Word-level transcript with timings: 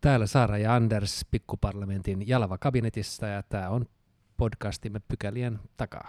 Täällä 0.00 0.26
Saara 0.26 0.58
ja 0.58 0.74
Anders 0.74 1.26
Pikkuparlamentin 1.30 2.28
Jalava 2.28 2.58
kabinetissa 2.58 3.26
ja 3.26 3.42
tämä 3.42 3.68
on 3.68 3.86
podcastimme 4.36 5.00
pykälien 5.08 5.58
takaa. 5.76 6.08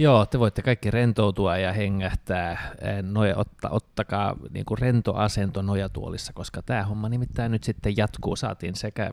Joo, 0.00 0.26
te 0.26 0.38
voitte 0.38 0.62
kaikki 0.62 0.90
rentoutua 0.90 1.56
ja 1.56 1.72
hengähtää. 1.72 2.74
Noja, 3.02 3.36
otta, 3.36 3.70
ottakaa 3.70 4.36
niin 4.50 4.64
kuin 4.64 4.78
rento 4.78 5.14
asento 5.14 5.62
nojatuolissa, 5.62 6.32
koska 6.32 6.62
tämä 6.62 6.82
homma 6.82 7.08
nimittäin 7.08 7.52
nyt 7.52 7.64
sitten 7.64 7.96
jatkuu. 7.96 8.36
Saatiin 8.36 8.74
sekä, 8.74 9.10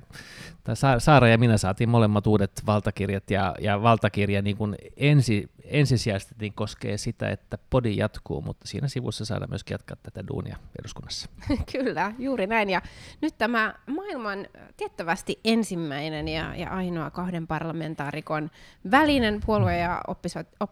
tai 0.63 0.75
Saara 0.97 1.27
ja 1.27 1.37
minä 1.37 1.57
saatiin 1.57 1.89
molemmat 1.89 2.27
uudet 2.27 2.51
valtakirjat, 2.65 3.31
ja, 3.31 3.55
ja 3.59 3.81
valtakirja 3.81 4.41
niin 4.41 4.57
kuin 4.57 4.75
ensi, 4.97 5.49
ensisijaisesti 5.63 6.35
niin 6.39 6.53
koskee 6.53 6.97
sitä, 6.97 7.29
että 7.29 7.57
podi 7.69 7.97
jatkuu, 7.97 8.41
mutta 8.41 8.67
siinä 8.67 8.87
sivussa 8.87 9.25
saadaan 9.25 9.49
myös 9.49 9.63
jatkaa 9.69 9.97
tätä 10.03 10.27
duunia 10.27 10.57
eduskunnassa. 10.79 11.29
Kyllä, 11.71 12.13
juuri 12.19 12.47
näin. 12.47 12.69
Ja 12.69 12.81
nyt 13.21 13.37
tämä 13.37 13.75
maailman 13.87 14.47
tiettävästi 14.77 15.39
ensimmäinen 15.43 16.27
ja, 16.27 16.55
ja 16.55 16.69
ainoa 16.69 17.11
kahden 17.11 17.47
parlamentaarikon 17.47 18.51
välinen 18.91 19.41
puolue- 19.45 19.77
ja 19.77 20.01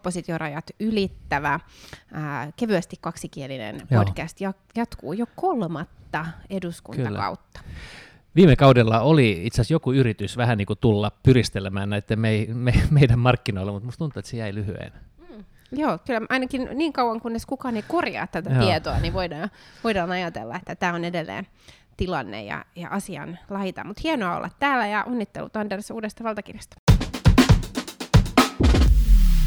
oppositiorajat 0.04 0.70
ylittävä 0.80 1.60
ää, 2.12 2.52
kevyesti 2.56 2.96
kaksikielinen 3.00 3.82
Joo. 3.90 4.04
podcast 4.04 4.38
jatkuu 4.76 5.12
jo 5.12 5.26
kolmatta 5.36 6.26
eduskuntakautta. 6.50 7.60
Kyllä. 7.60 7.74
Viime 8.36 8.56
kaudella 8.56 9.00
oli 9.00 9.40
itse 9.44 9.60
asiassa 9.60 9.74
joku 9.74 9.92
yritys 9.92 10.36
vähän 10.36 10.58
niin 10.58 10.66
kuin 10.66 10.78
tulla 10.78 11.12
pyristelemään 11.22 11.90
näiden 11.90 12.18
me, 12.18 12.46
me, 12.52 12.72
meidän 12.90 13.18
markkinoilla, 13.18 13.72
mutta 13.72 13.86
musta 13.86 13.98
tuntuu, 13.98 14.20
että 14.20 14.30
se 14.30 14.36
jäi 14.36 14.54
lyhyen. 14.54 14.92
Mm. 15.18 15.44
Joo, 15.72 15.98
kyllä 15.98 16.20
ainakin 16.28 16.68
niin 16.74 16.92
kauan 16.92 17.20
kunnes 17.20 17.46
kukaan 17.46 17.76
ei 17.76 17.84
korjaa 17.88 18.26
tätä 18.26 18.50
Joo. 18.50 18.64
tietoa, 18.64 18.98
niin 18.98 19.12
voidaan, 19.12 19.50
voidaan 19.84 20.10
ajatella, 20.10 20.56
että 20.56 20.74
tämä 20.74 20.94
on 20.94 21.04
edelleen 21.04 21.46
tilanne 21.96 22.44
ja, 22.44 22.64
ja 22.76 22.88
asian 22.88 23.38
laita. 23.50 23.84
Mutta 23.84 24.00
hienoa 24.04 24.36
olla 24.36 24.50
täällä 24.58 24.86
ja 24.86 25.04
onnittelut 25.04 25.56
Anders 25.56 25.90
uudesta 25.90 26.24
valtakirjasta. 26.24 26.83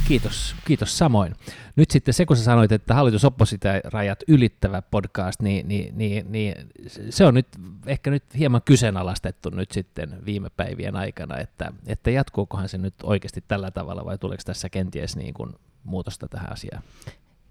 Kiitos, 0.07 0.55
kiitos 0.65 0.97
samoin. 0.97 1.35
Nyt 1.75 1.91
sitten 1.91 2.13
se, 2.13 2.25
kun 2.25 2.37
sä 2.37 2.43
sanoit, 2.43 2.71
että 2.71 2.93
hallitus 2.93 3.25
rajat 3.83 4.19
ylittävä 4.27 4.81
podcast, 4.81 5.41
niin, 5.41 5.67
niin, 5.67 5.97
niin, 5.97 6.31
niin 6.31 6.69
se 7.09 7.25
on 7.25 7.33
nyt 7.33 7.47
ehkä 7.85 8.11
nyt 8.11 8.23
hieman 8.37 8.61
kyseenalaistettu 8.65 9.49
nyt 9.49 9.71
sitten 9.71 10.25
viime 10.25 10.49
päivien 10.49 10.95
aikana, 10.95 11.37
että, 11.37 11.71
että 11.87 12.11
jatkuukohan 12.11 12.69
se 12.69 12.77
nyt 12.77 12.93
oikeasti 13.03 13.43
tällä 13.47 13.71
tavalla 13.71 14.05
vai 14.05 14.17
tuleeko 14.17 14.43
tässä 14.45 14.69
kenties 14.69 15.15
niin 15.15 15.33
kuin 15.33 15.53
muutosta 15.83 16.27
tähän 16.27 16.51
asiaan? 16.51 16.83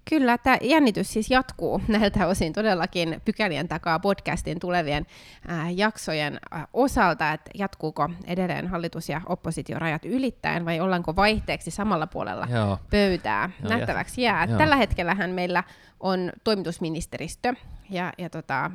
Kyllä, 0.09 0.37
tämä 0.37 0.57
jännitys 0.61 1.13
siis 1.13 1.31
jatkuu 1.31 1.81
näiltä 1.87 2.27
osin 2.27 2.53
todellakin 2.53 3.21
pykälien 3.25 3.67
takaa 3.67 3.99
podcastin 3.99 4.59
tulevien 4.59 5.05
äh, 5.49 5.75
jaksojen 5.75 6.39
äh, 6.55 6.67
osalta, 6.73 7.31
että 7.31 7.51
jatkuuko 7.53 8.09
edelleen 8.25 8.67
hallitus- 8.67 9.09
ja 9.09 9.21
oppositiorajat 9.25 10.05
ylittäen 10.05 10.65
vai 10.65 10.79
ollaanko 10.79 11.15
vaihteeksi 11.15 11.71
samalla 11.71 12.07
puolella 12.07 12.47
Joo. 12.51 12.79
pöytää. 12.89 13.49
Joo, 13.61 13.69
Nähtäväksi 13.69 14.21
jää. 14.21 14.45
Joo. 14.45 14.57
Tällä 14.57 14.75
hetkellähän 14.75 15.29
meillä 15.29 15.63
on 15.99 16.31
toimitusministeristö, 16.43 17.53
ja, 17.89 18.13
ja 18.17 18.29
tota, 18.29 18.71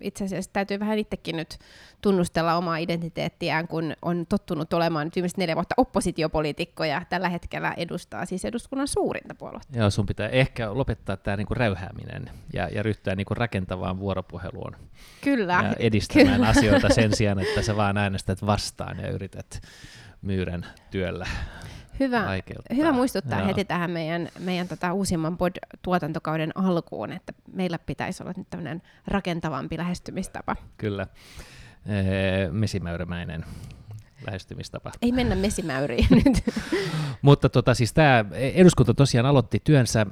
itse 0.00 0.24
asiassa 0.24 0.50
täytyy 0.52 0.80
vähän 0.80 0.98
itsekin 0.98 1.36
nyt 1.36 1.58
tunnustella 2.00 2.54
omaa 2.54 2.76
identiteettiään, 2.76 3.68
kun 3.68 3.92
on 4.02 4.26
tottunut 4.28 4.72
olemaan 4.72 5.06
nyt 5.06 5.14
viimeiset 5.14 5.38
neljä 5.38 5.54
vuotta 5.54 5.74
oppositiopoliitikko 5.78 6.84
ja 6.84 7.02
tällä 7.08 7.28
hetkellä 7.28 7.74
edustaa 7.76 8.26
siis 8.26 8.44
eduskunnan 8.44 8.88
suurinta 8.88 9.34
puoluetta. 9.34 9.78
Joo, 9.78 9.90
sun 9.90 10.06
pitää 10.06 10.28
ehkä 10.28 10.70
lopettaa 10.78 11.16
tämä 11.16 11.36
niinku 11.36 11.54
räyhääminen 11.54 12.30
ja, 12.52 12.68
ja 12.68 12.82
ryhtyä 12.82 13.14
niinku 13.14 13.34
rakentavaan 13.34 13.98
vuoropuheluun. 13.98 14.76
Kyllä. 15.20 15.52
Ja 15.52 15.74
edistämään 15.78 16.34
Kyllä. 16.34 16.48
asioita 16.48 16.88
sen 16.88 17.14
sijaan, 17.16 17.38
että 17.38 17.62
sä 17.62 17.76
vaan 17.76 17.96
äänestät 17.96 18.46
vastaan 18.46 18.98
ja 18.98 19.10
yrität 19.10 19.62
myyrän 20.22 20.66
työllä 20.90 21.26
Hyvä, 22.00 22.24
hyvä 22.76 22.92
muistuttaa 22.92 23.38
Joo. 23.38 23.48
heti 23.48 23.64
tähän 23.64 23.90
meidän, 23.90 24.28
meidän 24.38 24.68
tota 24.68 24.92
uusimman 24.92 25.38
pod-tuotantokauden 25.38 26.52
alkuun, 26.54 27.12
että 27.12 27.32
meillä 27.52 27.78
pitäisi 27.78 28.22
olla 28.22 28.32
nyt 28.36 28.50
tämmöinen 28.50 28.82
rakentavampi 29.06 29.78
lähestymistapa. 29.78 30.56
Kyllä, 30.76 31.06
ee, 31.86 32.48
mesimäyrämäinen 32.50 33.44
lähestymistapa. 34.26 34.92
Ei 35.02 35.12
mennä 35.12 35.34
mesimäyriin 35.34 36.06
nyt. 36.24 36.44
Mutta 37.22 37.48
tota, 37.48 37.74
siis 37.74 37.92
tämä 37.92 38.24
eduskunta 38.32 38.94
tosiaan 38.94 39.26
aloitti 39.26 39.60
työnsä 39.64 40.06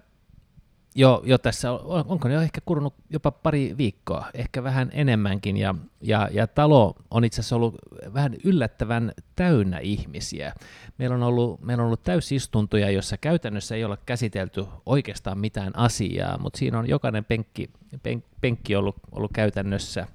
jo, 0.95 1.23
jo 1.25 1.39
tässä, 1.39 1.73
onko 1.73 2.29
ne 2.29 2.35
jo 2.35 2.41
ehkä 2.41 2.61
kulunut 2.65 2.95
jopa 3.11 3.31
pari 3.31 3.75
viikkoa, 3.79 4.27
ehkä 4.35 4.63
vähän 4.63 4.91
enemmänkin, 4.93 5.57
ja, 5.57 5.75
ja, 6.01 6.29
ja 6.33 6.47
talo 6.47 6.97
on 7.11 7.25
itse 7.25 7.41
asiassa 7.41 7.57
ollut 7.57 7.75
vähän 8.15 8.35
yllättävän 8.45 9.13
täynnä 9.37 9.79
ihmisiä. 9.79 10.55
Meillä 10.99 11.17
on 11.17 11.23
ollut, 11.23 11.61
meillä 11.61 11.83
on 11.83 11.87
ollut 11.87 12.03
täysistuntoja, 12.03 12.91
jossa 12.91 13.17
käytännössä 13.17 13.75
ei 13.75 13.85
ole 13.85 13.99
käsitelty 14.07 14.65
oikeastaan 14.87 15.39
mitään 15.39 15.77
asiaa, 15.77 16.39
mutta 16.39 16.59
siinä 16.59 16.79
on 16.79 16.89
jokainen 16.89 17.25
penkki, 17.25 17.71
pen, 18.03 18.25
penkki 18.41 18.77
ollut, 18.77 18.97
ollut 19.13 19.33
käytännössä 19.33 20.07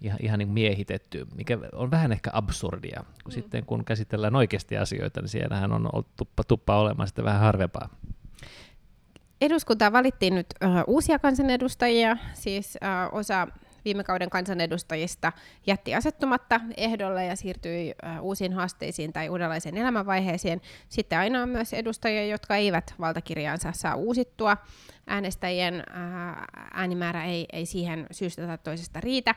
ihan, 0.00 0.18
ihan 0.22 0.38
niin 0.38 0.48
miehitetty, 0.48 1.26
mikä 1.36 1.58
on 1.72 1.90
vähän 1.90 2.12
ehkä 2.12 2.30
absurdia, 2.32 3.04
kun 3.24 3.32
mm. 3.32 3.34
sitten 3.34 3.66
kun 3.66 3.84
käsitellään 3.84 4.36
oikeasti 4.36 4.76
asioita, 4.76 5.20
niin 5.20 5.28
siellähän 5.28 5.72
on 5.72 5.88
ollut 5.92 6.16
tuppa, 6.16 6.44
tuppa 6.44 6.78
olemaan 6.78 7.08
sitten 7.08 7.24
vähän 7.24 7.40
harvempaa 7.40 7.88
eduskuntaan 9.44 9.92
valittiin 9.92 10.34
nyt 10.34 10.46
uh, 10.64 10.94
uusia 10.94 11.18
kansanedustajia, 11.18 12.16
siis 12.34 12.78
uh, 12.82 13.18
osa 13.18 13.48
viime 13.84 14.04
kauden 14.04 14.30
kansanedustajista 14.30 15.32
jätti 15.66 15.94
asettumatta 15.94 16.60
ehdolle 16.76 17.24
ja 17.24 17.36
siirtyi 17.36 17.94
uusiin 18.20 18.52
haasteisiin 18.52 19.12
tai 19.12 19.28
uudenlaiseen 19.28 19.76
elämänvaiheeseen. 19.76 20.60
Sitten 20.88 21.18
aina 21.18 21.42
on 21.42 21.48
myös 21.48 21.72
edustajia, 21.72 22.26
jotka 22.26 22.56
eivät 22.56 22.94
valtakirjaansa 23.00 23.72
saa 23.72 23.94
uusittua. 23.94 24.56
Äänestäjien 25.06 25.84
äänimäärä 26.72 27.24
ei, 27.24 27.46
ei 27.52 27.66
siihen 27.66 28.06
syystä 28.10 28.46
tai 28.46 28.58
toisesta 28.58 29.00
riitä. 29.00 29.34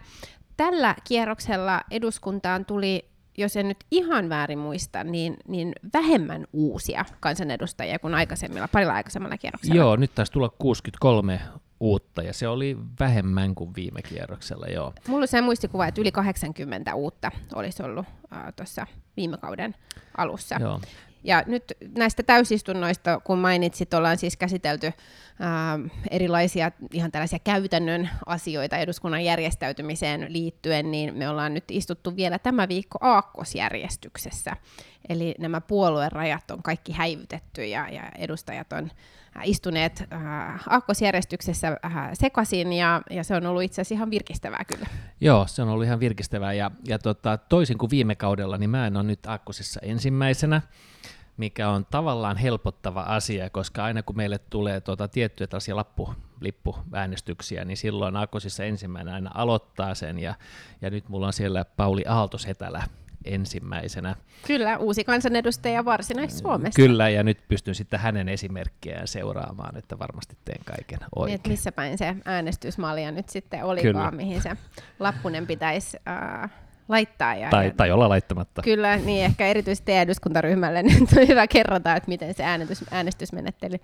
Tällä 0.58 0.96
kierroksella 1.04 1.82
eduskuntaan 1.92 2.66
tuli 2.66 3.06
jos 3.38 3.58
en 3.58 3.68
nyt 3.68 3.78
ihan 3.92 4.30
väärin 4.30 4.60
muista, 4.60 5.04
niin, 5.04 5.38
niin 5.48 5.74
vähemmän 5.94 6.48
uusia 6.54 7.06
kansanedustajia 7.20 8.00
kuin 8.00 8.16
aikaisemmilla, 8.16 8.68
parilla 8.68 8.94
aikaisemmalla 8.94 9.38
kierroksella. 9.38 9.76
Joo, 9.76 9.96
nyt 9.96 10.16
taisi 10.16 10.32
tulla 10.32 10.50
63 10.50 11.42
uutta, 11.80 12.22
ja 12.22 12.34
se 12.34 12.48
oli 12.48 12.78
vähemmän 13.00 13.56
kuin 13.56 13.76
viime 13.76 14.02
kierroksella, 14.02 14.68
joo. 14.68 14.94
Mulla 15.08 15.22
on 15.22 15.28
se 15.28 15.42
muistikuva, 15.42 15.88
että 15.88 16.02
yli 16.02 16.12
80 16.12 16.96
uutta 16.96 17.32
olisi 17.56 17.84
ollut 17.84 18.06
äh, 18.34 18.54
tuossa 18.56 18.88
viime 19.18 19.38
kauden 19.38 19.76
alussa. 20.18 20.56
Joo. 20.60 20.82
Ja 21.28 21.44
nyt 21.46 21.64
näistä 21.98 22.24
täysistunnoista, 22.24 23.22
kun 23.24 23.40
mainitsit, 23.40 23.94
ollaan 23.94 24.18
siis 24.18 24.38
käsitelty 24.38 24.94
ää, 25.40 25.74
ähm, 25.74 25.86
erilaisia 26.12 26.72
ihan 26.94 27.12
tällaisia 27.12 27.40
käytännön 27.40 28.10
asioita 28.26 28.78
eduskunnan 28.78 29.24
järjestäytymiseen 29.24 30.26
liittyen, 30.30 30.92
niin 30.92 31.16
me 31.16 31.30
ollaan 31.30 31.54
nyt 31.54 31.64
istuttu 31.72 32.16
vielä 32.16 32.40
tämä 32.40 32.68
viikko 32.68 32.98
aakkosjärjestyksessä. 33.02 34.58
Eli 35.10 35.36
nämä 35.40 35.62
puoluerajat 35.62 36.52
on 36.52 36.64
kaikki 36.64 36.92
häivytetty 36.92 37.66
ja, 37.66 37.90
ja 37.90 38.04
edustajat 38.18 38.74
on 38.74 38.92
äh, 39.38 39.42
istuneet 39.46 40.04
äh, 40.14 40.64
aakkosjärjestyksessä 40.70 41.78
äh, 41.86 42.10
sekaisin 42.14 42.74
ja, 42.74 43.02
ja 43.10 43.24
se 43.24 43.36
on 43.36 43.46
ollut 43.46 43.64
itse 43.64 43.82
asiassa 43.82 43.96
ihan 43.96 44.12
virkistävää 44.12 44.66
kyllä. 44.68 44.88
Joo, 45.22 45.48
se 45.48 45.62
on 45.62 45.70
ollut 45.70 45.86
ihan 45.86 46.00
virkistävää 46.00 46.54
ja, 46.54 46.72
ja 46.88 47.00
tota, 47.00 47.38
toisin 47.38 47.78
kuin 47.78 47.90
viime 47.90 48.16
kaudella, 48.16 48.58
niin 48.58 48.70
mä 48.70 48.88
en 48.88 48.98
ole 48.98 49.04
nyt 49.04 49.26
aakkosissa 49.26 49.80
ensimmäisenä, 49.84 50.62
mikä 51.38 51.70
on 51.70 51.86
tavallaan 51.86 52.38
helpottava 52.38 53.02
asia, 53.02 53.50
koska 53.50 53.84
aina 53.84 54.04
kun 54.04 54.18
meille 54.18 54.38
tulee 54.38 54.82
tuota 54.82 55.08
tiettyjä 55.08 55.48
tällaisia 55.48 55.76
lappu, 55.76 56.14
lippuäänestyksiä, 56.42 57.66
niin 57.66 57.78
silloin 57.78 58.18
Akosissa 58.18 58.64
ensimmäinen 58.64 59.14
aina 59.14 59.32
aloittaa 59.34 59.96
sen, 59.96 60.20
ja, 60.20 60.36
ja 60.82 60.90
nyt 60.90 61.10
mulla 61.10 61.28
on 61.28 61.34
siellä 61.34 61.66
Pauli 61.66 62.04
Aaltosetälä 62.08 62.84
ensimmäisenä. 63.26 64.16
Kyllä, 64.48 64.78
uusi 64.78 65.04
kansanedustaja 65.04 65.86
Varsinais-Suomessa. 65.86 66.76
Kyllä, 66.76 67.10
ja 67.10 67.24
nyt 67.24 67.38
pystyn 67.48 67.76
sitten 67.76 68.00
hänen 68.00 68.30
esimerkkiään 68.30 69.08
seuraamaan, 69.08 69.78
että 69.78 70.00
varmasti 70.00 70.38
teen 70.46 70.62
kaiken 70.66 71.00
oikein. 71.16 71.42
Niin, 71.44 71.52
missä 71.52 71.72
päin 71.72 71.98
se 71.98 72.16
äänestysmalja 72.26 73.12
nyt 73.12 73.30
sitten 73.30 73.64
olikaan, 73.64 73.94
Kyllä. 73.94 74.12
mihin 74.12 74.42
se 74.42 74.52
lappunen 75.00 75.48
pitäisi 75.48 75.98
äh, 76.08 76.52
laittaa. 76.90 77.36
Ja, 77.36 77.50
tai, 77.50 77.74
tai 77.78 77.92
olla 77.92 78.10
laittamatta. 78.10 78.62
Kyllä, 78.62 78.98
niin 78.98 79.26
ehkä 79.26 79.48
erityisesti 79.48 79.86
teidän 79.86 80.04
eduskuntaryhmälle 80.04 80.84
nyt 80.84 81.12
on 81.18 81.28
hyvä 81.28 81.48
kerrata, 81.48 81.96
että 81.96 82.10
miten 82.10 82.34
se 82.34 82.44
äänestys, 82.44 82.86
äänestysmenettely 82.92 83.78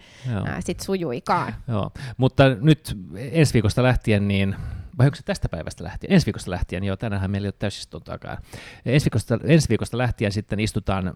sitten 0.59 0.85
sujuikaan. 0.85 1.53
Joo. 1.67 1.91
Mutta 2.17 2.43
nyt 2.61 2.97
ensi 3.15 3.53
viikosta 3.53 3.83
lähtien, 3.83 4.27
niin 4.27 4.55
vai 4.97 5.07
onko 5.07 5.15
se 5.15 5.23
tästä 5.23 5.49
päivästä 5.49 5.83
lähtien? 5.83 6.13
Ensi 6.13 6.25
viikosta 6.25 6.51
lähtien, 6.51 6.83
joo, 6.83 6.97
tänään 6.97 7.31
meillä 7.31 7.45
ei 7.45 7.47
ole 7.47 7.55
täysistuntoakaan. 7.59 8.37
Ensi 8.85 9.05
viikosta, 9.05 9.39
ensi 9.43 9.69
viikosta 9.69 9.97
lähtien 9.97 10.31
sitten 10.31 10.59
istutaan 10.59 11.13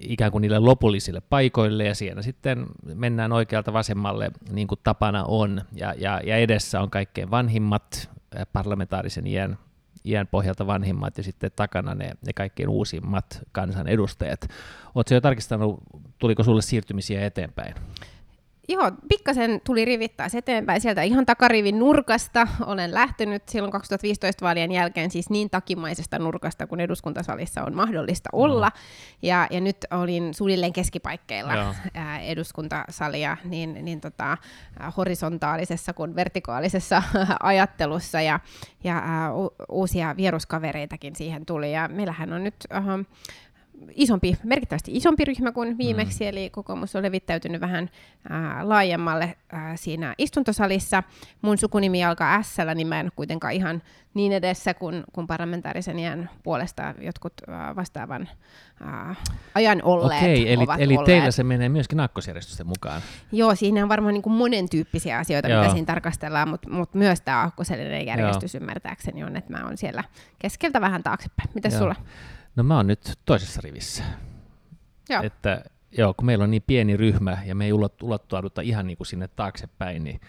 ikään 0.00 0.32
kuin 0.32 0.42
niille 0.42 0.58
lopullisille 0.58 1.20
paikoille 1.20 1.84
ja 1.84 1.94
siinä 1.94 2.22
sitten 2.22 2.66
mennään 2.94 3.32
oikealta 3.32 3.72
vasemmalle 3.72 4.30
niin 4.50 4.68
kuin 4.68 4.80
tapana 4.82 5.24
on 5.24 5.62
ja, 5.72 5.94
ja, 5.98 6.20
ja 6.24 6.36
edessä 6.36 6.80
on 6.80 6.90
kaikkein 6.90 7.30
vanhimmat 7.30 8.10
parlamentaarisen 8.52 9.26
iän 9.26 9.58
iän 10.04 10.26
pohjalta 10.26 10.66
vanhimmat 10.66 11.18
ja 11.18 11.24
sitten 11.24 11.50
takana 11.56 11.94
ne, 11.94 12.12
ne 12.26 12.32
kaikkein 12.32 12.68
uusimmat 12.68 13.42
kansanedustajat. 13.52 14.48
Oletko 14.94 15.14
jo 15.14 15.20
tarkistanut, 15.20 15.80
tuliko 16.18 16.42
sulle 16.42 16.62
siirtymisiä 16.62 17.26
eteenpäin? 17.26 17.74
Joo, 18.68 18.92
pikkasen 19.08 19.60
tuli 19.64 19.84
rivittää 19.84 20.28
eteenpäin 20.34 20.80
sieltä 20.80 21.02
ihan 21.02 21.26
takarivin 21.26 21.78
nurkasta. 21.78 22.48
Olen 22.66 22.94
lähtenyt 22.94 23.48
silloin 23.48 23.72
2015 23.72 24.44
vaalien 24.44 24.72
jälkeen 24.72 25.10
siis 25.10 25.30
niin 25.30 25.50
takimaisesta 25.50 26.18
nurkasta, 26.18 26.66
kun 26.66 26.80
eduskuntasalissa 26.80 27.64
on 27.64 27.74
mahdollista 27.74 28.28
olla. 28.32 28.68
Mm. 28.68 28.80
Ja, 29.22 29.46
ja 29.50 29.60
nyt 29.60 29.76
olin 29.90 30.34
suunnilleen 30.34 30.72
keskipaikkeilla 30.72 31.54
Joo. 31.54 31.74
eduskuntasalia 32.22 33.36
niin, 33.44 33.78
niin 33.82 34.00
tota, 34.00 34.38
horisontaalisessa 34.96 35.92
kuin 35.92 36.16
vertikaalisessa 36.16 37.02
ajattelussa. 37.42 38.20
Ja, 38.20 38.40
ja 38.84 39.02
uh, 39.34 39.50
uusia 39.68 40.16
vieruskavereitakin 40.16 41.16
siihen 41.16 41.46
tuli. 41.46 41.72
Ja 41.72 41.88
meillähän 41.88 42.32
on 42.32 42.44
nyt... 42.44 42.56
Uh, 42.74 43.04
isompi, 43.94 44.36
merkittävästi 44.44 44.96
isompi 44.96 45.24
ryhmä 45.24 45.52
kuin 45.52 45.78
viimeksi, 45.78 46.24
mm. 46.24 46.28
eli 46.28 46.50
kokoomus 46.50 46.96
on 46.96 47.02
levittäytynyt 47.02 47.60
vähän 47.60 47.90
ää, 48.28 48.68
laajemmalle 48.68 49.36
ää, 49.52 49.76
siinä 49.76 50.14
istuntosalissa. 50.18 51.02
Mun 51.42 51.58
sukunimi 51.58 52.04
alkaa 52.04 52.42
s 52.42 52.56
niin 52.74 52.86
mä 52.86 53.00
en 53.00 53.10
kuitenkaan 53.16 53.52
ihan 53.52 53.82
niin 54.14 54.32
edessä 54.32 54.74
kuin, 54.74 55.04
kuin 55.12 55.26
parlamentaarisen 55.26 55.98
iän 55.98 56.30
puolesta 56.42 56.94
jotkut 57.00 57.32
ää, 57.48 57.76
vastaavan 57.76 58.28
ää, 58.80 59.14
ajan 59.54 59.82
olleet 59.82 60.22
Okei, 60.22 60.52
eli, 60.52 60.64
ovat 60.64 60.80
eli 60.80 60.94
olleet. 60.94 61.06
teillä 61.06 61.30
se 61.30 61.44
menee 61.44 61.68
myöskin 61.68 62.00
aakkosjärjestysten 62.00 62.66
mukaan? 62.66 63.02
Joo, 63.32 63.54
siinä 63.54 63.82
on 63.82 63.88
varmaan 63.88 64.14
niin 64.14 64.22
kuin 64.22 64.34
monen 64.34 64.68
tyyppisiä 64.68 65.18
asioita, 65.18 65.48
Joo. 65.48 65.60
mitä 65.60 65.72
siinä 65.72 65.86
tarkastellaan, 65.86 66.48
mutta 66.48 66.70
mut 66.70 66.94
myös 66.94 67.20
tämä 67.20 67.40
aakkosellinen 67.40 68.06
järjestys 68.06 68.54
Joo. 68.54 68.60
ymmärtääkseni 68.60 69.24
on, 69.24 69.36
että 69.36 69.52
mä 69.52 69.64
oon 69.64 69.76
siellä 69.76 70.04
keskeltä 70.38 70.80
vähän 70.80 71.02
taaksepäin. 71.02 71.50
Mitäs 71.54 71.78
sulla? 71.78 71.94
No 72.56 72.62
mä 72.62 72.76
oon 72.76 72.86
nyt 72.86 73.18
toisessa 73.24 73.60
rivissä. 73.64 74.04
Joo. 75.08 75.22
Että 75.22 75.64
joo, 75.98 76.14
kun 76.14 76.26
meillä 76.26 76.44
on 76.44 76.50
niin 76.50 76.64
pieni 76.66 76.96
ryhmä 76.96 77.38
ja 77.46 77.54
me 77.54 77.64
ei 77.64 77.72
ulottauduta 78.02 78.60
ihan 78.60 78.86
niin 78.86 78.96
kuin 78.96 79.06
sinne 79.06 79.28
taaksepäin, 79.28 80.04
niin 80.04 80.20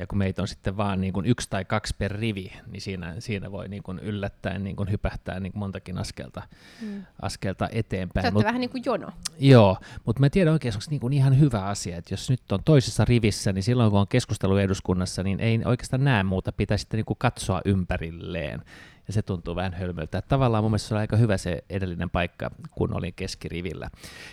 ja 0.00 0.06
kun 0.06 0.18
meitä 0.18 0.42
on 0.42 0.48
sitten 0.48 0.76
vaan 0.76 1.00
niin 1.00 1.12
kuin 1.12 1.26
yksi 1.26 1.50
tai 1.50 1.64
kaksi 1.64 1.94
per 1.98 2.12
rivi, 2.12 2.52
niin 2.72 2.80
siinä, 2.80 3.14
siinä 3.18 3.52
voi 3.52 3.68
niin 3.68 3.82
kuin 3.82 3.98
yllättäen 3.98 4.64
niin 4.64 4.76
kuin 4.76 4.90
hypähtää 4.90 5.40
niin 5.40 5.52
kuin 5.52 5.60
montakin 5.60 5.98
askelta, 5.98 6.42
mm. 6.82 7.04
askelta 7.22 7.68
eteenpäin. 7.72 8.26
Se 8.26 8.32
on 8.36 8.44
vähän 8.44 8.60
niin 8.60 8.70
kuin 8.70 8.82
jono. 8.86 9.08
Joo, 9.38 9.76
mutta 10.04 10.20
mä 10.20 10.30
tiedän 10.30 10.52
oikein, 10.52 10.74
onko 10.74 10.84
niin 10.90 11.00
kuin 11.00 11.12
ihan 11.12 11.40
hyvä 11.40 11.64
asia, 11.64 11.96
että 11.96 12.12
jos 12.12 12.30
nyt 12.30 12.52
on 12.52 12.64
toisessa 12.64 13.04
rivissä, 13.04 13.52
niin 13.52 13.62
silloin 13.62 13.90
kun 13.90 14.00
on 14.00 14.08
keskustelu 14.08 14.56
eduskunnassa, 14.56 15.22
niin 15.22 15.40
ei 15.40 15.60
oikeastaan 15.64 16.04
näe 16.04 16.22
muuta, 16.22 16.52
pitää 16.52 16.76
sitten 16.76 16.98
niin 16.98 17.04
kuin 17.04 17.18
katsoa 17.18 17.60
ympärilleen 17.64 18.62
ja 19.06 19.12
se 19.12 19.22
tuntuu 19.22 19.56
vähän 19.56 19.74
hölmöltä. 19.74 20.18
Että 20.18 20.28
tavallaan 20.28 20.64
mun 20.64 20.70
mielestä 20.70 20.88
se 20.88 20.94
oli 20.94 21.00
aika 21.00 21.16
hyvä 21.16 21.36
se 21.36 21.64
edellinen 21.70 22.10
paikka, 22.10 22.50
kun 22.70 22.96
olin 22.96 23.14
keskirivillä. 23.14 23.90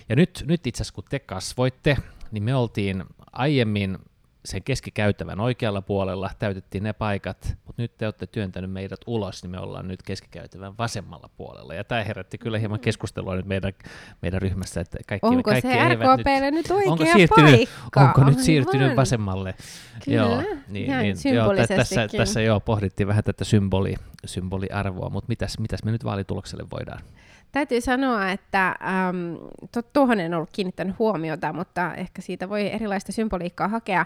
Ja 0.10 0.16
nyt, 0.16 0.44
nyt 0.48 0.68
itse 0.68 0.82
asiassa 0.82 0.96
kun 0.96 1.04
te 1.10 1.20
kasvoitte, 1.20 1.98
niin 2.32 2.44
me 2.44 2.56
oltiin 2.56 3.04
aiemmin 3.32 3.98
sen 4.48 4.64
keskikäytävän 4.64 5.40
oikealla 5.40 5.82
puolella, 5.82 6.30
täytettiin 6.40 6.84
ne 6.84 6.94
paikat, 6.94 7.58
mutta 7.66 7.82
nyt 7.82 7.98
te 7.98 8.06
olette 8.06 8.28
työntänyt 8.28 8.72
meidät 8.72 9.00
ulos, 9.08 9.44
niin 9.44 9.52
me 9.52 9.60
ollaan 9.60 9.88
nyt 9.88 10.04
keskikäytävän 10.04 10.78
vasemmalla 10.78 11.30
puolella. 11.38 11.74
Ja 11.74 11.84
tämä 11.84 12.04
herätti 12.04 12.38
kyllä 12.38 12.58
hieman 12.58 12.80
keskustelua 12.80 13.36
nyt 13.36 13.46
meidän, 13.46 13.74
meidän 14.22 14.42
ryhmässä, 14.42 14.82
että 14.82 14.98
kaikki, 15.08 15.28
onko 15.28 15.44
kaikki 15.44 15.68
se 15.68 15.90
RKPlle 15.90 16.52
nyt, 16.52 16.54
nyt 16.54 16.72
oikea 16.72 16.92
onko 16.92 17.06
siirtynyt, 17.06 17.52
paikka? 17.52 18.02
Onko 18.02 18.24
nyt 18.24 18.40
siirtynyt 18.40 18.96
vasemmalle? 18.96 19.56
Kyllä, 20.06 20.18
joo, 20.18 20.44
niin, 20.68 20.92
niin, 20.92 21.36
joo, 21.36 21.56
tässä, 21.56 22.08
tässä 22.18 22.42
joo, 22.42 22.60
pohdittiin 22.60 23.08
vähän 23.08 23.24
tätä 23.24 23.44
symboli, 23.44 23.96
symboliarvoa, 24.26 25.10
mutta 25.10 25.28
mitäs, 25.28 25.60
mitäs 25.60 25.84
me 25.84 25.92
nyt 25.92 26.04
vaalitulokselle 26.04 26.64
voidaan? 26.72 27.02
Täytyy 27.52 27.82
sanoa, 27.82 28.32
että 28.32 28.68
ähm, 28.68 29.36
tuohon 29.94 30.20
en 30.20 30.34
ollut 30.34 30.50
kiinnittänyt 30.52 31.00
huomiota, 31.00 31.54
mutta 31.54 31.96
ehkä 31.96 32.22
siitä 32.22 32.50
voi 32.50 32.74
erilaista 32.74 33.12
symboliikkaa 33.12 33.68
hakea. 33.68 34.06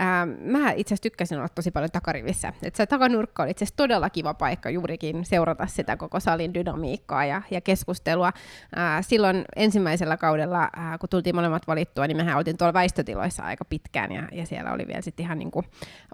Ähm, 0.00 0.30
mä 0.30 0.70
itse 0.70 0.94
asiassa 0.94 1.02
tykkäsin 1.02 1.38
olla 1.38 1.48
tosi 1.48 1.70
paljon 1.70 1.90
takarivissä. 1.90 2.52
Et 2.62 2.76
se 2.76 2.86
takanurkka 2.86 3.42
oli 3.42 3.50
itse 3.50 3.64
asiassa 3.64 3.76
todella 3.76 4.10
kiva 4.10 4.34
paikka 4.34 4.70
juurikin 4.70 5.24
seurata 5.24 5.66
sitä 5.66 5.96
koko 5.96 6.20
salin 6.20 6.54
dynamiikkaa 6.54 7.24
ja, 7.24 7.42
ja 7.50 7.60
keskustelua. 7.60 8.32
Äh, 8.78 9.06
silloin 9.06 9.44
ensimmäisellä 9.56 10.16
kaudella, 10.16 10.62
äh, 10.62 10.98
kun 11.00 11.08
tultiin 11.08 11.34
molemmat 11.36 11.66
valittua, 11.66 12.06
niin 12.06 12.16
mehän 12.16 12.36
oltiin 12.36 12.56
tuolla 12.56 12.74
väistötiloissa 12.74 13.42
aika 13.42 13.64
pitkään 13.64 14.12
ja, 14.12 14.28
ja 14.32 14.46
siellä 14.46 14.72
oli 14.72 14.86
vielä 14.86 15.00
sitten 15.00 15.24
ihan 15.24 15.38
niinku 15.38 15.64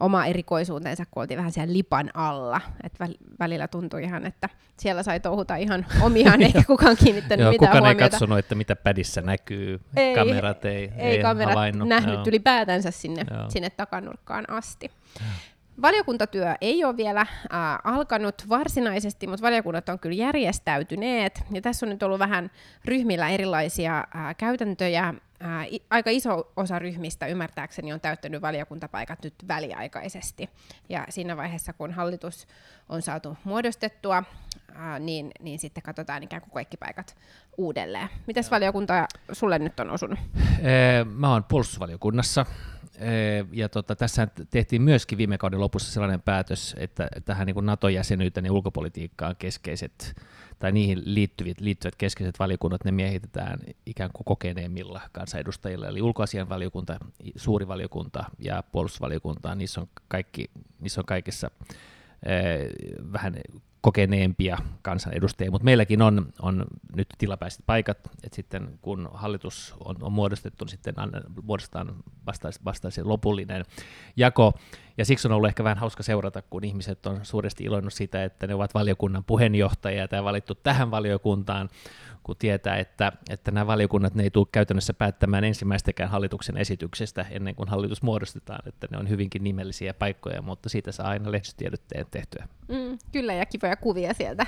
oma 0.01 0.27
erikoisuutensa, 0.27 1.05
kun 1.11 1.21
oltiin 1.21 1.39
vähän 1.39 1.53
siellä 1.53 1.73
lipan 1.73 2.11
alla. 2.15 2.61
Et 2.83 2.93
välillä 3.39 3.69
tuntui 3.69 4.03
ihan, 4.03 4.27
että 4.27 4.49
siellä 4.81 5.03
sai 5.03 5.21
touhuta 5.21 5.57
ihan 5.57 5.87
omiaan 6.03 6.43
eikä 6.47 6.63
kukaan 6.73 6.97
kiinnittänyt 6.97 7.45
Joo, 7.45 7.53
mitään 7.53 7.69
kukaan 7.71 7.85
huomiota. 7.85 8.05
ei 8.05 8.11
katsonut, 8.11 8.39
että 8.39 8.55
mitä 8.55 8.77
pädissä 8.77 9.23
näkyy, 9.23 9.81
ei, 9.97 10.15
kamerat 10.15 10.65
ei, 10.65 10.93
ei, 10.97 11.17
ei 11.17 11.23
kamerat 11.23 11.55
havainnut. 11.55 11.89
nähnyt 11.89 12.15
Joo. 12.15 12.25
ylipäätänsä 12.27 12.91
sinne, 12.91 13.25
sinne 13.49 13.71
takanurkkaan 13.71 14.51
asti. 14.51 14.91
Valiokuntatyö 15.83 16.55
ei 16.61 16.85
ole 16.85 16.97
vielä 16.97 17.21
äh, 17.21 17.29
alkanut 17.85 18.35
varsinaisesti, 18.49 19.27
mutta 19.27 19.47
valiokunnat 19.47 19.89
on 19.89 19.99
kyllä 19.99 20.17
järjestäytyneet. 20.17 21.43
Ja 21.53 21.61
tässä 21.61 21.87
on 21.87 21.91
nyt 21.91 22.03
ollut 22.03 22.19
vähän 22.19 22.51
ryhmillä 22.85 23.29
erilaisia 23.29 23.99
äh, 23.99 24.37
käytäntöjä. 24.37 25.15
Äh, 25.45 25.67
aika 25.91 26.11
iso 26.11 26.53
osa 26.57 26.79
ryhmistä 26.79 27.27
ymmärtääkseni 27.27 27.93
on 27.93 28.01
täyttänyt 28.01 28.43
valiokuntapaikat 28.43 29.25
nyt 29.25 29.35
väliaikaisesti. 29.49 30.51
Ja 30.89 31.07
siinä 31.09 31.37
vaiheessa, 31.37 31.73
kun 31.73 31.93
hallitus 31.93 32.47
on 32.89 33.03
saatu 33.03 33.37
muodostettua, 33.45 34.17
äh, 34.17 35.01
niin, 35.01 35.31
niin 35.41 35.59
sitten 35.59 35.83
katsotaan 35.83 36.23
ikään 36.23 36.43
kuin 36.43 36.53
kaikki 36.53 36.77
paikat 36.77 37.17
uudelleen. 37.57 38.09
Mitäs 38.27 38.51
valiokunta 38.51 39.07
sulle 39.33 39.59
nyt 39.59 39.81
on 39.81 39.91
osunut? 39.91 40.19
Mä 41.15 41.33
oon 41.33 41.45
puolustusvaliokunnassa 41.45 42.47
ja 43.53 43.69
tota, 43.69 43.97
tässä 43.97 44.29
tehtiin 44.51 44.83
myöskin 44.83 45.19
viime 45.19 45.39
kauden 45.39 45.61
lopussa 45.61 45.93
sellainen 45.93 46.23
päätös, 46.23 46.77
että 46.79 47.09
tähän 47.25 47.47
niin 47.47 47.67
NATO-jäsenyyteen 47.67 48.47
ja 48.47 48.53
ulkopolitiikkaan 48.53 49.37
keskeiset 49.39 50.17
tai 50.59 50.73
niihin 50.73 51.03
liittyvät, 51.05 51.61
liittyvät 51.61 51.97
keskeiset 51.97 52.39
valiokunnat, 52.39 52.85
ne 52.85 52.91
miehitetään 52.91 53.59
ikään 53.87 54.11
kuin 54.13 54.25
kokeneemmilla 54.25 55.01
kansanedustajilla, 55.13 55.89
eli 55.89 56.03
ulkoasianvaliokunta, 56.03 56.99
suuri 57.37 57.69
valiokunta 57.69 58.25
ja 58.39 58.63
puolustusvaliokunta, 58.73 59.55
niissä 59.55 59.81
on, 59.81 59.89
kaikki, 60.09 60.51
niissä 60.81 61.01
on 61.01 61.07
kaikissa 61.07 61.51
vähän 63.13 63.37
kokeneempia 63.81 64.59
kansanedustajia, 64.83 65.51
mutta 65.51 65.65
meilläkin 65.65 66.03
on, 66.03 66.33
on 66.43 66.65
nyt 66.97 67.09
tilapäiset 67.19 67.63
paikat, 67.67 67.99
että 68.25 68.37
sitten 68.37 68.79
kun 68.83 69.09
hallitus 69.15 69.75
on, 69.85 69.97
on 70.01 70.13
muodostettu, 70.13 70.65
niin 70.65 70.71
sitten 70.71 70.95
muodostetaan 71.43 71.95
vasta, 72.27 72.49
vasta 72.65 72.91
se 72.91 73.03
lopullinen 73.03 73.65
jako, 74.17 74.53
ja 74.99 75.05
siksi 75.05 75.29
on 75.29 75.33
ollut 75.33 75.49
ehkä 75.49 75.65
vähän 75.65 75.79
hauska 75.79 76.03
seurata, 76.03 76.43
kun 76.43 76.65
ihmiset 76.65 77.07
on 77.07 77.21
suuresti 77.23 77.65
iloinnut 77.65 77.93
siitä, 77.93 78.25
että 78.25 78.47
ne 78.47 78.55
ovat 78.55 78.75
valiokunnan 78.75 79.25
puheenjohtajia 79.25 80.09
tai 80.09 80.25
valittu 80.25 80.55
tähän 80.55 80.91
valiokuntaan, 80.91 81.69
kun 82.27 82.37
tietää, 82.39 82.77
että, 82.77 83.13
että 83.31 83.51
nämä 83.51 83.67
valiokunnat 83.67 84.15
ne 84.15 84.23
ei 84.23 84.31
tule 84.31 84.47
käytännössä 84.53 84.95
päättämään 84.95 85.45
ensimmäistäkään 85.45 86.11
hallituksen 86.11 86.57
esityksestä 86.57 87.27
ennen 87.31 87.55
kuin 87.55 87.69
hallitus 87.69 88.03
muodostetaan, 88.03 88.69
että 88.69 88.87
ne 88.91 88.99
on 88.99 89.09
hyvinkin 89.09 89.45
nimellisiä 89.45 89.95
paikkoja, 89.95 90.43
mutta 90.43 90.69
siitä 90.69 90.93
saa 90.93 91.09
aina 91.09 91.33
lehdistötiedotteen 91.33 92.07
tehtyä. 92.11 92.49
Mm, 92.69 92.99
kyllä, 93.13 93.35
ja 93.35 93.47
kivoja 93.47 93.77
kuvia 93.77 94.15
sieltä, 94.15 94.47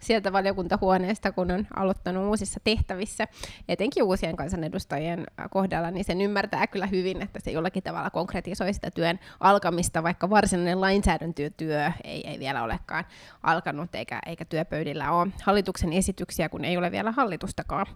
sieltä 0.00 0.32
valiokuntahuoneesta, 0.32 1.32
kun 1.32 1.50
on 1.50 1.66
aloittanut 1.76 2.28
uusissa 2.28 2.60
tehtävissä, 2.64 3.28
etenkin 3.68 4.02
uusien 4.02 4.36
kansanedustajien 4.36 5.26
kohdalla, 5.50 5.90
niin 5.90 6.04
sen 6.04 6.20
ymmärtää 6.20 6.66
kyllä 6.66 6.86
hyvin, 6.86 7.22
että 7.22 7.40
se 7.40 7.50
jollakin 7.50 7.82
tavalla 7.82 8.10
konkretisoi 8.10 8.74
sitä 8.74 8.90
työn 8.90 9.18
alkamista, 9.40 10.02
vaikka 10.02 10.30
varsinainen 10.30 10.80
lainsäädäntötyö 10.80 11.90
ei, 12.04 12.28
ei 12.28 12.38
vielä 12.38 12.62
olekaan 12.62 13.04
alkanut, 13.42 13.94
eikä, 13.94 14.20
eikä 14.26 14.44
työpöydillä 14.44 15.12
ole 15.12 15.28
hallituksen 15.42 15.92
esityksiä, 15.92 16.48
kun 16.48 16.64
ei 16.64 16.76
ole 16.76 16.90
vielä 16.90 17.13
hallitustakaan. 17.14 17.86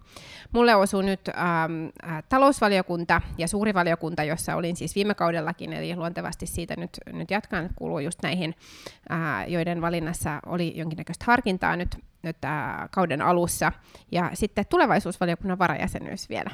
Mulle 0.51 0.75
osuu 0.75 1.01
nyt 1.01 1.27
ähm, 1.27 1.37
äh, 2.03 2.23
talousvaliokunta 2.29 3.21
ja 3.37 3.47
suuri 3.47 3.73
valiokunta, 3.73 4.23
jossa 4.23 4.55
olin 4.55 4.75
siis 4.75 4.95
viime 4.95 5.15
kaudellakin, 5.15 5.73
eli 5.73 5.95
luontevasti 5.95 6.45
siitä 6.45 6.75
nyt, 6.77 6.89
nyt 7.13 7.31
jatkan, 7.31 7.69
kuuluu 7.75 7.99
just 7.99 8.19
näihin, 8.23 8.55
äh, 9.11 9.49
joiden 9.49 9.81
valinnassa 9.81 10.39
oli 10.45 10.73
jonkinnäköistä 10.77 11.25
harkintaa 11.27 11.75
nyt, 11.75 11.97
nyt 12.21 12.37
kauden 12.91 13.21
alussa. 13.21 13.71
Ja 14.11 14.31
sitten 14.33 14.65
tulevaisuusvaliokunnan 14.69 15.59
varajäsenyys 15.59 16.29
vielä, 16.29 16.51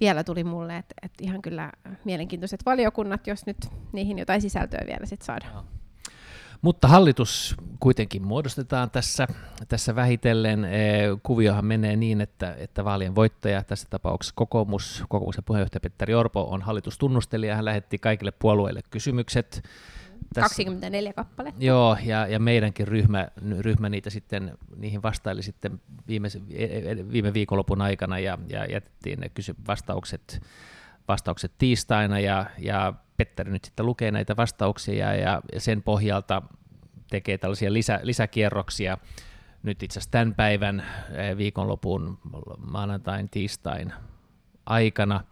vielä 0.00 0.24
tuli 0.24 0.44
mulle, 0.44 0.76
että 0.76 0.94
et 1.02 1.12
ihan 1.20 1.42
kyllä 1.42 1.72
mielenkiintoiset 2.04 2.60
valiokunnat, 2.66 3.26
jos 3.26 3.46
nyt 3.46 3.56
niihin 3.92 4.18
jotain 4.18 4.40
sisältöä 4.40 4.80
vielä 4.86 5.06
sitten 5.06 5.26
saadaan. 5.26 5.64
Mutta 6.64 6.88
hallitus 6.88 7.54
kuitenkin 7.80 8.22
muodostetaan 8.22 8.90
tässä, 8.90 9.26
tässä 9.68 9.94
vähitellen. 9.94 10.64
E, 10.64 11.00
kuviohan 11.22 11.64
menee 11.64 11.96
niin, 11.96 12.20
että, 12.20 12.54
että 12.58 12.84
vaalien 12.84 13.14
voittaja, 13.14 13.62
tässä 13.62 13.86
tapauksessa 13.90 14.34
kokoomus, 14.36 15.04
kokoomuksen 15.08 15.44
puheenjohtaja 15.44 15.80
Petteri 15.80 16.14
Orpo 16.14 16.42
on 16.50 16.62
hallitustunnustelija. 16.62 17.56
Hän 17.56 17.64
lähetti 17.64 17.98
kaikille 17.98 18.30
puolueille 18.30 18.80
kysymykset. 18.90 19.62
Tässä, 20.34 20.48
24 20.48 21.12
kappaletta. 21.12 21.64
Joo, 21.64 21.96
ja, 22.04 22.26
ja 22.26 22.38
meidänkin 22.38 22.88
ryhmä, 22.88 23.28
ryhmä 23.58 23.88
niitä 23.88 24.10
sitten, 24.10 24.58
niihin 24.76 25.02
vastaili 25.02 25.42
sitten 25.42 25.80
viime, 26.08 26.28
e, 26.50 26.64
e, 26.64 26.96
viime 27.12 27.34
viikonlopun 27.34 27.82
aikana 27.82 28.18
ja, 28.18 28.38
ja 28.48 28.64
jätettiin 28.64 29.20
ne 29.20 29.28
kysy, 29.28 29.54
vastaukset, 29.66 30.42
vastaukset 31.08 31.52
tiistaina 31.58 32.20
ja, 32.20 32.46
ja 32.58 32.94
Petteri 33.16 33.50
nyt 33.52 33.64
sitten 33.64 33.86
lukee 33.86 34.10
näitä 34.10 34.36
vastauksia 34.36 35.14
ja, 35.14 35.40
ja 35.52 35.60
sen 35.60 35.82
pohjalta 35.82 36.42
tekee 37.10 37.38
tällaisia 37.38 37.72
lisä, 37.72 38.00
lisäkierroksia 38.02 38.98
nyt 39.62 39.82
itse 39.82 39.98
asiassa 39.98 40.10
tämän 40.10 40.34
päivän 40.34 40.84
eh, 41.12 41.36
viikonlopun 41.36 42.18
maanantain, 42.70 43.28
tiistain 43.28 43.92
aikana. 44.66 45.24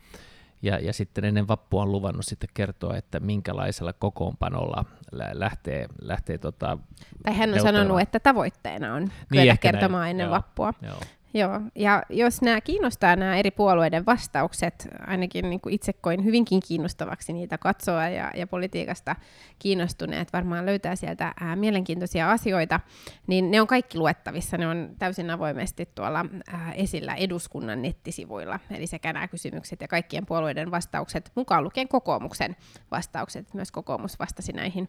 Ja, 0.62 0.78
ja 0.78 0.92
sitten 0.92 1.24
ennen 1.24 1.48
vappua 1.48 1.82
on 1.82 1.92
luvannut 1.92 2.24
sitten 2.26 2.50
kertoa, 2.54 2.96
että 2.96 3.20
minkälaisella 3.20 3.92
kokoonpanolla 3.92 4.84
lähtee, 5.32 5.86
lähtee 6.02 6.38
tota, 6.38 6.78
Tai 7.22 7.36
hän 7.36 7.54
on 7.54 7.60
sanonut, 7.60 8.00
että 8.00 8.20
tavoitteena 8.20 8.94
on 8.94 9.10
niin, 9.30 9.58
kertomaan 9.58 10.02
näin. 10.02 10.10
ennen 10.10 10.24
Joo. 10.24 10.34
vappua. 10.34 10.74
Joo. 10.82 11.00
Joo, 11.34 11.60
ja 11.74 12.02
jos 12.08 12.42
nämä 12.42 12.60
kiinnostaa 12.60 13.16
nämä 13.16 13.36
eri 13.36 13.50
puolueiden 13.50 14.06
vastaukset, 14.06 14.88
ainakin 15.06 15.50
niin 15.50 15.60
kuin 15.60 15.74
itse 15.74 15.92
koin 15.92 16.24
hyvinkin 16.24 16.60
kiinnostavaksi 16.68 17.32
niitä 17.32 17.58
katsoa 17.58 18.08
ja, 18.08 18.30
ja 18.34 18.46
politiikasta 18.46 19.16
kiinnostuneet 19.58 20.32
varmaan 20.32 20.66
löytää 20.66 20.96
sieltä 20.96 21.34
ää, 21.40 21.56
mielenkiintoisia 21.56 22.30
asioita, 22.30 22.80
niin 23.26 23.50
ne 23.50 23.60
on 23.60 23.66
kaikki 23.66 23.98
luettavissa, 23.98 24.58
ne 24.58 24.66
on 24.68 24.90
täysin 24.98 25.30
avoimesti 25.30 25.88
tuolla 25.94 26.24
ää, 26.52 26.72
esillä 26.72 27.14
eduskunnan 27.14 27.82
nettisivuilla, 27.82 28.60
eli 28.70 28.86
sekä 28.86 29.12
nämä 29.12 29.28
kysymykset 29.28 29.80
ja 29.80 29.88
kaikkien 29.88 30.26
puolueiden 30.26 30.70
vastaukset, 30.70 31.32
mukaan 31.34 31.64
lukien 31.64 31.88
kokoomuksen 31.88 32.56
vastaukset, 32.90 33.54
myös 33.54 33.70
kokoomus 33.72 34.18
vastasi 34.18 34.52
näihin 34.52 34.88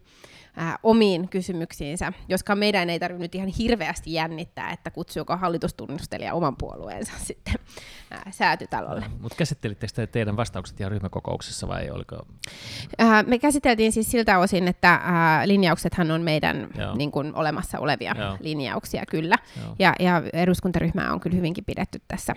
ää, 0.55 0.77
omiin 0.83 1.29
kysymyksiinsä, 1.29 2.13
joskaan 2.29 2.59
meidän 2.59 2.89
ei 2.89 2.99
tarvitse 2.99 3.37
ihan 3.37 3.49
hirveästi 3.59 4.13
jännittää, 4.13 4.71
että 4.71 4.91
kutsuuko 4.91 5.37
hallitustunnustelija 5.37 6.32
oman 6.33 6.55
puolueensa 6.57 7.11
sitten 7.27 7.53
ää, 8.11 8.31
säätytalolle. 8.31 9.01
No, 9.01 9.07
Mutta 9.19 9.35
käsittelittekö 9.37 9.93
te 9.95 10.07
teidän 10.07 10.37
vastaukset 10.37 10.79
ihan 10.79 10.91
ryhmäkokouksessa 10.91 11.67
vai 11.67 11.89
oliko? 11.89 12.25
Ää, 12.97 13.23
me 13.23 13.39
käsiteltiin 13.39 13.91
siis 13.91 14.11
siltä 14.11 14.39
osin, 14.39 14.67
että 14.67 14.99
ää, 15.03 15.47
linjauksethan 15.47 16.11
on 16.11 16.21
meidän 16.21 16.69
niin 16.95 17.11
kuin, 17.11 17.35
olemassa 17.35 17.79
olevia 17.79 18.15
Joo. 18.17 18.37
linjauksia 18.39 19.03
kyllä. 19.09 19.35
Ja, 19.79 19.93
ja 19.99 20.23
eduskuntaryhmää 20.33 21.13
on 21.13 21.19
kyllä 21.19 21.35
hyvinkin 21.35 21.65
pidetty 21.65 22.01
tässä 22.07 22.35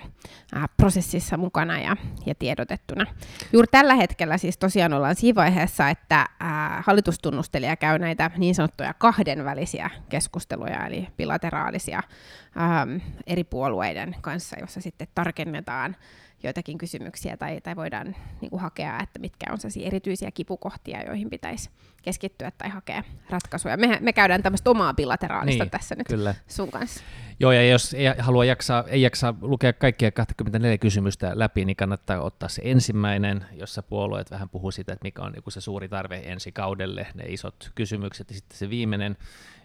ää, 0.54 0.66
prosessissa 0.76 1.36
mukana 1.36 1.80
ja, 1.80 1.96
ja 2.26 2.34
tiedotettuna. 2.34 3.06
Juuri 3.52 3.68
tällä 3.70 3.94
hetkellä 3.94 4.38
siis 4.38 4.58
tosiaan 4.58 4.92
ollaan 4.92 5.16
siinä 5.16 5.34
vaiheessa, 5.34 5.88
että 5.88 6.26
ää, 6.40 6.82
hallitustunnustelija 6.86 7.76
käy 7.76 7.98
näitä 7.98 8.30
niin 8.36 8.54
sanottuja 8.54 8.94
kahdenvälisiä 8.94 9.90
keskusteluja, 10.08 10.86
eli 10.86 11.08
bilateraalisia 11.16 12.02
eri 13.26 13.44
puolueiden 13.44 13.85
kanssa, 14.20 14.56
jossa 14.60 14.80
sitten 14.80 15.08
tarkennetaan 15.14 15.96
joitakin 16.42 16.78
kysymyksiä 16.78 17.36
tai, 17.36 17.60
tai 17.60 17.76
voidaan 17.76 18.16
niin 18.40 18.50
kuin 18.50 18.60
hakea, 18.60 19.00
että 19.02 19.18
mitkä 19.18 19.46
on 19.52 19.58
sellaisia 19.58 19.86
erityisiä 19.86 20.30
kipukohtia, 20.30 21.02
joihin 21.02 21.30
pitäisi 21.30 21.70
keskittyä 22.02 22.50
tai 22.58 22.68
hakea 22.68 23.02
ratkaisuja. 23.30 23.76
Me, 23.76 23.98
me 24.00 24.12
käydään 24.12 24.42
tämmöistä 24.42 24.70
omaa 24.70 24.94
bilateraalista 24.94 25.64
niin, 25.64 25.70
tässä 25.70 25.94
nyt 25.94 26.06
kyllä. 26.06 26.34
sun 26.48 26.70
kanssa. 26.70 27.04
Joo, 27.40 27.52
ja 27.52 27.68
jos 27.68 27.94
ei 27.94 28.06
halua 28.18 28.44
jaksaa, 28.44 28.84
ei 28.88 29.02
jaksa 29.02 29.34
lukea 29.40 29.72
kaikkia 29.72 30.10
24 30.10 30.78
kysymystä 30.78 31.32
läpi, 31.34 31.64
niin 31.64 31.76
kannattaa 31.76 32.20
ottaa 32.20 32.48
se 32.48 32.62
ensimmäinen, 32.64 33.46
jossa 33.52 33.82
puolueet 33.82 34.30
vähän 34.30 34.48
puhuu 34.48 34.70
siitä, 34.70 34.92
että 34.92 35.04
mikä 35.04 35.22
on 35.22 35.32
niin 35.32 35.42
se 35.48 35.60
suuri 35.60 35.88
tarve 35.88 36.22
ensi 36.24 36.52
kaudelle, 36.52 37.06
ne 37.14 37.24
isot 37.28 37.70
kysymykset, 37.74 38.30
ja 38.30 38.36
sitten 38.36 38.58
se 38.58 38.70
viimeinen, 38.70 39.16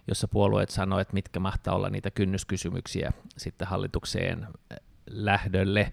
jossa 0.06 0.28
puolueet 0.28 0.70
sanoo, 0.70 0.98
että 0.98 1.14
mitkä 1.14 1.40
mahtaa 1.40 1.74
olla 1.74 1.90
niitä 1.90 2.10
kynnyskysymyksiä 2.10 3.12
sitten 3.36 3.68
hallitukseen 3.68 4.46
lähdölle. 5.10 5.92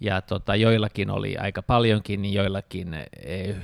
Ja 0.00 0.22
tota, 0.22 0.56
joillakin 0.56 1.10
oli 1.10 1.36
aika 1.36 1.62
paljonkin, 1.62 2.22
niin 2.22 2.34
joillakin 2.34 2.94
e, 2.94 3.06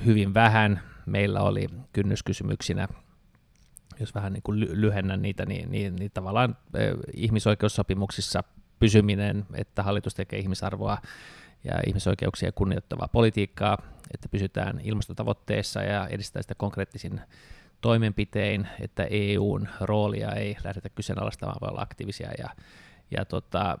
hyvin 0.05 0.33
vähän. 0.33 0.81
Meillä 1.05 1.41
oli 1.41 1.67
kynnyskysymyksinä, 1.93 2.87
jos 3.99 4.15
vähän 4.15 4.33
niin 4.33 4.43
kuin 4.43 4.59
lyhennän 4.81 5.21
niitä, 5.21 5.45
niin, 5.45 5.71
niin, 5.71 5.95
niin 5.95 6.11
tavallaan 6.13 6.57
e, 6.73 6.79
ihmisoikeussopimuksissa 7.13 8.43
pysyminen, 8.79 9.45
että 9.53 9.83
hallitus 9.83 10.15
tekee 10.15 10.39
ihmisarvoa 10.39 10.97
ja 11.63 11.79
ihmisoikeuksia 11.87 12.51
kunnioittavaa 12.51 13.07
politiikkaa, 13.07 13.77
että 14.13 14.29
pysytään 14.29 14.81
ilmastotavoitteessa 14.83 15.83
ja 15.83 16.07
edistää 16.07 16.41
sitä 16.41 16.55
konkreettisin 16.55 17.21
toimenpitein, 17.81 18.67
että 18.79 19.07
EUn 19.09 19.67
roolia 19.81 20.31
ei 20.31 20.57
lähdetä 20.63 20.89
kyseenalaistamaan, 20.89 21.57
vaan 21.61 21.71
olla 21.71 21.81
aktiivisia 21.81 22.31
ja, 22.37 22.49
ja 23.11 23.25
tota, 23.25 23.77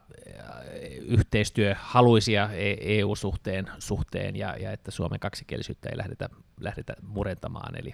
yhteistyöhaluisia 1.01 2.49
EU-suhteen 2.81 3.67
suhteen 3.79 4.35
ja, 4.35 4.55
ja 4.59 4.71
että 4.71 4.91
Suomen 4.91 5.19
kaksikielisyyttä 5.19 5.89
ei 5.89 5.97
lähdetä, 5.97 6.29
lähdetä 6.59 6.93
murentamaan. 7.01 7.79
Eli, 7.79 7.91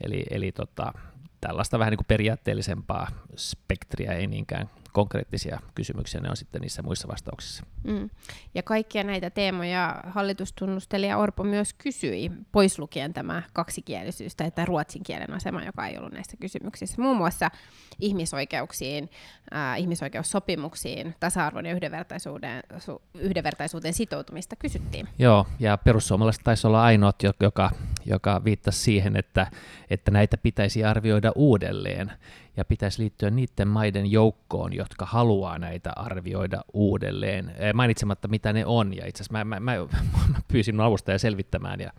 eli, 0.00 0.24
eli 0.30 0.52
tota, 0.52 0.92
tällaista 1.40 1.78
vähän 1.78 1.90
niin 1.90 1.98
kuin 1.98 2.06
periaatteellisempaa 2.06 3.08
spektriä, 3.36 4.12
ei 4.12 4.26
niinkään 4.26 4.70
konkreettisia 4.96 5.60
kysymyksiä, 5.74 6.20
ne 6.20 6.30
on 6.30 6.36
sitten 6.36 6.60
niissä 6.60 6.82
muissa 6.82 7.08
vastauksissa. 7.08 7.64
Mm. 7.84 8.10
Ja 8.54 8.62
kaikkia 8.62 9.04
näitä 9.04 9.30
teemoja 9.30 10.02
hallitustunnustelija 10.06 11.16
Orpo 11.16 11.44
myös 11.44 11.74
kysyi, 11.74 12.30
pois 12.52 12.78
lukien 12.78 13.12
tämä 13.12 13.42
kaksikielisyys 13.52 14.36
tai 14.36 14.50
tämä 14.50 14.64
ruotsin 14.64 15.02
kielen 15.02 15.32
asema, 15.32 15.62
joka 15.62 15.86
ei 15.86 15.98
ollut 15.98 16.12
näissä 16.12 16.36
kysymyksissä. 16.40 17.02
Muun 17.02 17.16
muassa 17.16 17.50
ihmisoikeuksiin, 18.00 19.10
äh, 19.54 19.80
ihmisoikeussopimuksiin, 19.80 21.14
tasa-arvon 21.20 21.66
ja 21.66 21.72
yhdenvertaisuuden, 21.72 22.62
su, 22.78 23.02
yhdenvertaisuuteen 23.14 23.94
sitoutumista 23.94 24.56
kysyttiin. 24.56 25.08
Joo, 25.18 25.46
ja 25.58 25.78
perussuomalaiset 25.78 26.44
taisi 26.44 26.66
olla 26.66 26.82
ainoat, 26.82 27.22
joka, 27.22 27.70
joka 28.06 28.44
viittasi 28.44 28.80
siihen, 28.80 29.16
että, 29.16 29.46
että 29.90 30.10
näitä 30.10 30.36
pitäisi 30.36 30.84
arvioida 30.84 31.32
uudelleen 31.34 32.12
ja 32.56 32.64
pitäisi 32.64 33.02
liittyä 33.02 33.30
niiden 33.30 33.68
maiden 33.68 34.10
joukkoon, 34.10 34.72
jotka 34.72 35.06
haluaa 35.06 35.58
näitä 35.58 35.92
arvioida 35.96 36.64
uudelleen, 36.72 37.54
mainitsematta 37.74 38.28
mitä 38.28 38.52
ne 38.52 38.66
on. 38.66 38.96
Ja 38.96 39.06
itse 39.06 39.22
asiassa 39.22 39.32
mä, 39.32 39.44
mä, 39.44 39.60
mä, 39.60 39.76
mä 40.32 40.38
pyysin 40.48 40.80
avustajan 40.80 41.18
selvittämään 41.18 41.80
ja 41.80 41.92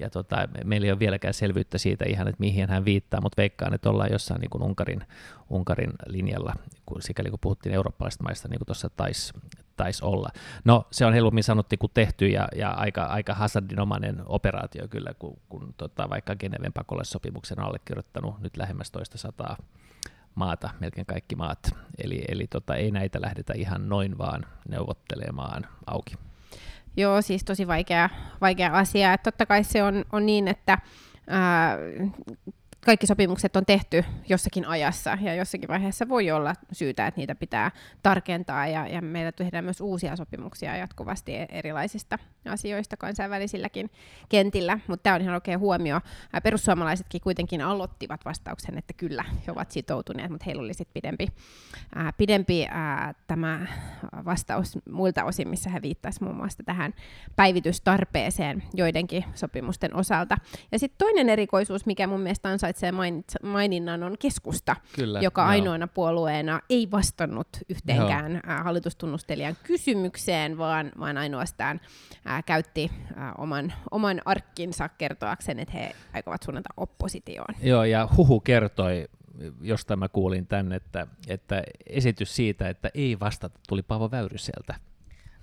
ja 0.00 0.10
tota, 0.10 0.48
meillä 0.64 0.84
ei 0.84 0.90
ole 0.90 0.98
vieläkään 0.98 1.34
selvyyttä 1.34 1.78
siitä 1.78 2.04
ihan, 2.08 2.28
että 2.28 2.40
mihin 2.40 2.68
hän 2.68 2.84
viittaa, 2.84 3.20
mutta 3.20 3.36
veikkaan, 3.36 3.74
että 3.74 3.90
ollaan 3.90 4.12
jossain 4.12 4.40
niin 4.40 4.50
kuin 4.50 4.62
Unkarin, 4.62 5.04
Unkarin 5.50 5.92
linjalla, 6.06 6.54
kun, 6.86 7.02
sikäli 7.02 7.30
kun 7.30 7.38
puhuttiin 7.38 7.74
eurooppalaisista 7.74 8.24
maista, 8.24 8.48
niin 8.48 8.58
kuin 8.58 8.66
tuossa 8.66 8.90
taisi 8.90 9.32
tais 9.76 10.02
olla. 10.02 10.28
No 10.64 10.86
se 10.90 11.06
on 11.06 11.12
helpommin 11.12 11.44
sanottu 11.44 11.76
kuin 11.78 11.90
tehty 11.94 12.26
ja, 12.26 12.48
ja 12.56 12.70
aika, 12.70 13.04
aika 13.04 13.34
hazardinomainen 13.34 14.22
operaatio 14.26 14.88
kyllä, 14.88 15.14
kun, 15.18 15.38
kun 15.48 15.74
tota, 15.76 16.10
vaikka 16.10 16.36
Geneven 16.36 16.72
pakolaissopimuksen 16.72 17.60
allekirjoittanut 17.60 18.40
nyt 18.40 18.56
lähemmäs 18.56 18.90
toista 18.90 19.18
sataa 19.18 19.56
maata, 20.34 20.70
melkein 20.80 21.06
kaikki 21.06 21.36
maat. 21.36 21.58
Eli, 22.04 22.22
eli 22.28 22.46
tota, 22.46 22.74
ei 22.74 22.90
näitä 22.90 23.20
lähdetä 23.20 23.52
ihan 23.56 23.88
noin 23.88 24.18
vaan 24.18 24.46
neuvottelemaan 24.68 25.66
auki. 25.86 26.14
Joo, 26.96 27.22
siis 27.22 27.44
tosi 27.44 27.66
vaikea, 27.66 28.10
vaikea 28.40 28.72
asia. 28.72 29.12
Et 29.12 29.22
totta 29.22 29.46
kai 29.46 29.64
se 29.64 29.82
on, 29.82 30.04
on 30.12 30.26
niin, 30.26 30.48
että 30.48 30.78
ää, 31.26 31.76
kaikki 32.84 33.06
sopimukset 33.06 33.56
on 33.56 33.66
tehty 33.66 34.04
jossakin 34.28 34.66
ajassa 34.66 35.18
ja 35.20 35.34
jossakin 35.34 35.68
vaiheessa 35.68 36.08
voi 36.08 36.30
olla 36.30 36.54
syytä, 36.72 37.06
että 37.06 37.20
niitä 37.20 37.34
pitää 37.34 37.70
tarkentaa 38.02 38.66
ja, 38.66 38.86
ja 38.86 39.02
meillä 39.02 39.32
tehdään 39.32 39.64
myös 39.64 39.80
uusia 39.80 40.16
sopimuksia 40.16 40.76
jatkuvasti 40.76 41.32
erilaisista 41.48 42.18
asioista 42.48 42.96
kansainvälisilläkin 42.96 43.90
kentillä, 44.28 44.78
mutta 44.86 45.02
tämä 45.02 45.16
on 45.16 45.22
ihan 45.22 45.34
oikein 45.34 45.60
huomio. 45.60 46.00
Perussuomalaisetkin 46.42 47.20
kuitenkin 47.20 47.60
aloittivat 47.62 48.24
vastauksen, 48.24 48.78
että 48.78 48.92
kyllä 48.92 49.24
he 49.46 49.52
ovat 49.52 49.70
sitoutuneet, 49.70 50.30
mutta 50.30 50.44
heillä 50.44 50.62
oli 50.62 50.74
sitten 50.74 50.94
pidempi, 50.94 51.26
ää, 51.94 52.12
pidempi 52.12 52.66
ää, 52.70 53.14
tämä 53.26 53.66
vastaus 54.24 54.78
muilta 54.90 55.24
osin, 55.24 55.48
missä 55.48 55.70
he 55.70 55.82
viittasivat 55.82 56.26
muun 56.26 56.36
muassa 56.36 56.62
tähän 56.62 56.94
päivitystarpeeseen 57.36 58.62
joidenkin 58.74 59.24
sopimusten 59.34 59.96
osalta. 59.96 60.36
Ja 60.72 60.78
sitten 60.78 60.98
toinen 60.98 61.28
erikoisuus, 61.28 61.86
mikä 61.86 62.06
mun 62.06 62.20
mielestä 62.20 62.48
on 62.48 62.58
ansaitsee 62.70 62.92
maininnan, 63.42 64.02
on 64.02 64.16
keskusta, 64.18 64.76
Kyllä, 64.96 65.20
joka 65.20 65.42
joo. 65.42 65.48
ainoana 65.48 65.86
puolueena 65.86 66.60
ei 66.70 66.90
vastannut 66.90 67.48
yhteenkään 67.68 68.32
joo. 68.32 68.58
hallitustunnustelijan 68.64 69.56
kysymykseen, 69.62 70.58
vaan, 70.58 70.92
vaan 70.98 71.18
ainoastaan 71.18 71.80
ää, 72.24 72.42
käytti 72.42 72.90
ää, 73.16 73.32
oman, 73.38 73.72
oman 73.90 74.20
arkkinsa 74.24 74.88
kertoakseen, 74.88 75.58
että 75.58 75.78
he 75.78 75.92
aikovat 76.12 76.42
suunnata 76.42 76.68
oppositioon. 76.76 77.54
Joo, 77.62 77.84
ja 77.84 78.08
Huhu 78.16 78.40
kertoi 78.40 79.08
josta 79.60 79.96
mä 79.96 80.08
kuulin 80.08 80.46
tänne, 80.46 80.76
että, 80.76 81.06
että 81.28 81.62
esitys 81.86 82.36
siitä, 82.36 82.68
että 82.68 82.90
ei 82.94 83.20
vastata, 83.20 83.58
tuli 83.68 83.82
Paavo 83.82 84.10
Väyryseltä. 84.10 84.74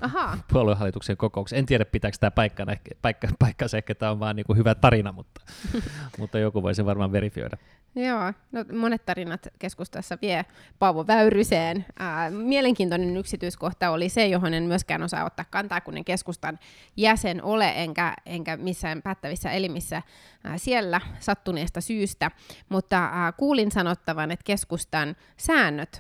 Aha. 0.02 0.38
puoluehallituksen 0.54 1.18
kokouksessa. 1.18 1.56
En 1.60 1.66
tiedä, 1.66 1.86
pitääkö 1.86 2.18
tämä 2.20 2.32
paikkana, 2.32 2.72
ehkä, 2.72 2.92
paikka, 3.02 3.28
paikkansa, 3.40 3.78
ehkä 3.78 3.96
tämä 3.96 4.12
on 4.12 4.20
vaan 4.20 4.36
niin 4.36 4.58
hyvä 4.58 4.76
tarina, 4.76 5.12
mutta, 5.12 5.42
mutta 6.20 6.40
joku 6.40 6.64
voi 6.64 6.76
sen 6.76 6.86
varmaan 6.86 7.12
verifioida. 7.12 7.58
Joo, 7.96 8.34
no 8.52 8.66
monet 8.74 9.06
tarinat 9.06 9.48
keskustassa 9.60 10.18
vie 10.22 10.46
Paavo 10.80 11.08
Väyryseen. 11.08 11.86
Ää, 12.00 12.30
mielenkiintoinen 12.32 13.18
yksityiskohta 13.18 13.90
oli 13.90 14.10
se, 14.10 14.28
johon 14.28 14.54
en 14.54 14.64
myöskään 14.64 15.04
osaa 15.04 15.26
ottaa 15.26 15.46
kantaa, 15.50 15.82
kun 15.82 15.98
en 15.98 16.06
keskustan 16.06 16.60
jäsen 16.98 17.44
ole, 17.44 17.74
enkä, 17.76 18.14
enkä 18.26 18.58
missään 18.58 19.02
päättävissä 19.02 19.52
elimissä 19.52 20.02
ää, 20.44 20.58
siellä 20.58 21.02
sattuneesta 21.20 21.82
syystä, 21.82 22.32
mutta 22.70 22.98
ää, 22.98 23.32
kuulin 23.32 23.72
sanottavan, 23.72 24.32
että 24.32 24.44
keskustan 24.44 25.16
säännöt 25.38 26.00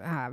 ää, 0.00 0.30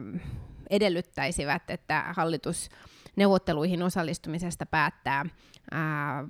edellyttäisivät, 0.69 1.69
että 1.69 2.03
hallitus 2.15 2.69
neuvotteluihin 3.15 3.83
osallistumisesta 3.83 4.65
päättää 4.65 5.25
ää, 5.71 6.27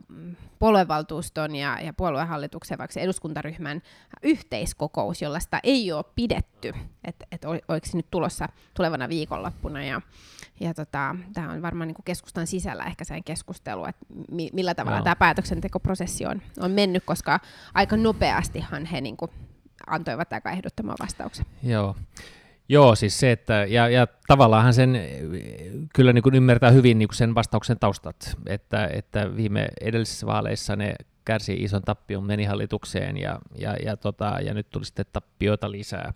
puoluevaltuuston 0.60 1.56
ja, 1.56 1.80
ja 1.82 1.94
puoluehallituksen 1.94 2.78
vaikka 2.78 3.00
eduskuntaryhmän 3.00 3.82
yhteiskokous, 4.24 5.22
jollaista 5.22 5.60
ei 5.64 5.92
ole 5.92 6.06
pidetty, 6.16 6.74
että 7.04 7.26
et, 7.32 7.46
oliko 7.46 7.86
se 7.86 7.98
nyt 7.98 8.12
tulossa 8.12 8.50
tulevana 8.74 9.10
viikonloppuna. 9.10 9.84
Ja, 9.84 10.02
ja 10.60 10.74
tota, 10.74 11.16
tämä 11.34 11.52
on 11.52 11.62
varmaan 11.62 11.88
niin 11.88 11.96
keskustan 12.06 12.48
sisällä 12.48 12.84
ehkä 12.84 13.04
sen 13.04 13.24
keskustelu, 13.24 13.86
että 13.86 14.06
mi, 14.32 14.50
millä 14.54 14.76
tavalla 14.76 14.98
no. 14.98 15.04
tämä 15.04 15.16
päätöksentekoprosessi 15.16 16.26
on, 16.26 16.42
on 16.60 16.72
mennyt, 16.72 17.04
koska 17.06 17.40
aika 17.74 17.98
nopeastihan 17.98 18.86
he 18.86 19.02
niin 19.02 19.18
kuin, 19.18 19.32
antoivat 19.88 20.34
aika 20.34 20.52
ehdottoman 20.52 20.96
vastauksen. 21.00 21.46
Joo. 21.64 21.96
Joo, 22.70 22.96
siis 22.96 23.20
se, 23.20 23.32
että, 23.32 23.54
ja, 23.54 23.90
ja 23.90 24.08
tavallaan 24.28 24.74
sen 24.74 25.00
kyllä 25.96 26.14
niin 26.14 26.24
kuin 26.24 26.36
ymmärtää 26.36 26.72
hyvin 26.72 26.98
niin 26.98 27.08
kuin 27.08 27.16
sen 27.16 27.36
vastauksen 27.36 27.80
taustat, 27.80 28.38
että, 28.46 28.90
että 28.94 29.36
viime 29.36 29.68
edellisissä 29.82 30.28
vaaleissa 30.28 30.76
ne 30.76 30.96
kärsi 31.26 31.54
ison 31.54 31.82
tappion 31.82 32.24
menihallitukseen 32.24 33.18
ja, 33.18 33.40
ja, 33.56 33.76
ja, 33.86 33.98
tota, 33.98 34.38
ja 34.42 34.54
nyt 34.54 34.70
tuli 34.70 34.86
sitten 34.86 35.06
tappioita 35.14 35.72
lisää. 35.72 36.14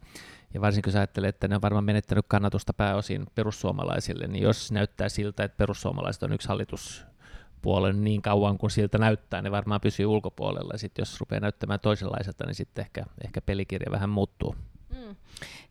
Ja 0.54 0.62
varsinkin 0.62 0.90
jos 0.90 0.96
ajattelee, 0.96 1.30
että 1.30 1.48
ne 1.48 1.56
on 1.56 1.62
varmaan 1.62 1.84
menettänyt 1.84 2.26
kannatusta 2.28 2.74
pääosin 2.74 3.26
perussuomalaisille, 3.36 4.28
niin 4.28 4.44
jos 4.44 4.72
näyttää 4.72 5.10
siltä, 5.10 5.44
että 5.44 5.58
perussuomalaiset 5.58 6.24
on 6.24 6.34
yksi 6.34 6.48
hallituspuolen 6.48 8.04
niin 8.04 8.22
kauan 8.22 8.58
kuin 8.58 8.72
siltä 8.72 8.98
näyttää, 8.98 9.42
ne 9.42 9.52
varmaan 9.52 9.82
pysyy 9.82 10.06
ulkopuolella. 10.06 10.78
Sitten 10.78 11.02
jos 11.02 11.20
rupeaa 11.20 11.40
näyttämään 11.40 11.80
toisenlaiselta, 11.80 12.46
niin 12.46 12.56
sitten 12.56 12.82
ehkä, 12.82 13.06
ehkä 13.26 13.42
pelikirja 13.42 13.92
vähän 13.92 14.10
muuttuu. 14.10 14.56
Mm. 14.90 15.16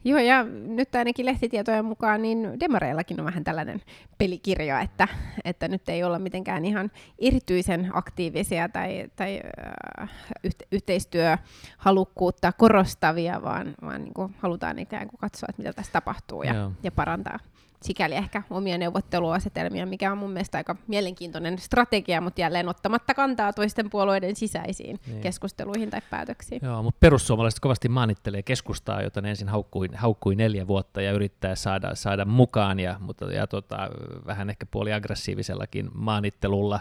Joo, 0.05 0.19
ja 0.19 0.45
nyt 0.67 0.95
ainakin 0.95 1.27
lehtitietojen 1.27 1.85
mukaan 1.85 2.23
niin 2.23 2.61
demareillakin 2.61 3.21
on 3.21 3.27
vähän 3.27 3.45
tällainen 3.45 3.83
pelikirja, 4.19 4.81
että, 4.81 5.09
että 5.45 5.69
nyt 5.69 5.89
ei 5.89 6.05
olla 6.05 6.19
mitenkään 6.19 6.65
ihan 6.65 6.91
erityisen 7.19 7.91
aktiivisia 7.93 8.69
tai, 8.69 9.11
tai 9.17 9.41
äh, 10.01 10.11
yhteistyöhalukkuutta 10.73 12.53
korostavia, 12.53 13.43
vaan, 13.43 13.75
vaan 13.83 14.05
niin 14.05 14.15
kuin 14.15 14.35
halutaan 14.39 14.79
ikään 14.79 15.09
kuin 15.09 15.19
katsoa, 15.19 15.47
että 15.49 15.63
mitä 15.63 15.73
tässä 15.73 15.93
tapahtuu 15.93 16.43
ja, 16.43 16.71
ja 16.83 16.93
parantaa 16.93 17.39
sikäli 17.83 18.15
ehkä 18.15 18.43
omia 18.51 18.79
neuvotteluasetelmia, 18.79 19.87
mikä 19.87 20.13
on 20.13 20.19
mun 20.19 20.31
mielestä 20.31 20.59
aika 20.59 20.77
mielenkiintoinen 20.87 21.59
strategia, 21.59 22.21
mutta 22.21 22.41
jälleen 22.41 22.69
ottamatta 22.69 23.15
kantaa 23.15 23.53
toisten 23.53 23.91
puolueiden 23.91 24.37
sisäisiin 24.37 25.01
niin. 25.07 25.21
keskusteluihin 25.21 25.91
tai 25.91 26.01
päätöksiin. 26.11 26.61
Joo, 26.65 26.83
mutta 26.83 26.99
perussuomalaiset 27.01 27.61
kovasti 27.61 27.89
maanittelee 27.89 28.43
keskustaa, 28.43 29.03
jota 29.03 29.21
ne 29.21 29.31
ensin 29.31 29.49
haukkui, 29.49 29.89
haukkui 29.95 30.35
neljä 30.35 30.67
vuotta 30.67 31.03
ja 31.03 31.13
yrittää 31.13 31.55
saada, 31.55 31.95
saada 31.95 32.25
mukaan, 32.25 32.81
ja, 32.81 32.97
mutta, 33.01 33.25
ja 33.25 33.47
tota, 33.47 33.89
vähän 34.27 34.51
ehkä 34.51 34.67
puoli 34.67 34.93
aggressiivisellakin 34.93 35.91
maanittelulla 35.95 36.81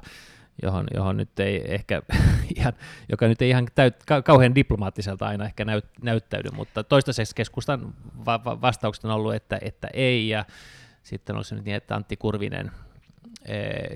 johon, 0.63 0.88
johon 0.94 1.18
nyt 1.18 1.39
ei 1.39 1.74
ehkä 1.74 2.01
ihan, 2.58 2.74
joka 3.10 3.27
nyt 3.27 3.42
ei 3.42 3.50
ihan 3.50 3.68
täyt, 3.75 3.96
kauhean 4.25 4.55
diplomaattiselta 4.55 5.27
aina 5.27 5.46
ehkä 5.46 5.66
näyt, 5.66 5.86
näyttäydy, 6.01 6.50
mutta 6.51 6.83
toistaiseksi 6.83 7.36
keskustan 7.36 7.94
va- 8.25 8.44
va- 8.46 8.62
vastaukset 8.62 9.05
on 9.05 9.12
ollut, 9.12 9.36
että, 9.36 9.57
että 9.62 9.88
ei, 9.94 10.29
ja 10.29 10.46
sitten 11.07 11.35
olisi 11.35 11.55
nyt 11.55 11.65
niin, 11.65 11.75
että 11.75 11.96
Antti 11.96 12.17
Kurvinen 12.17 12.72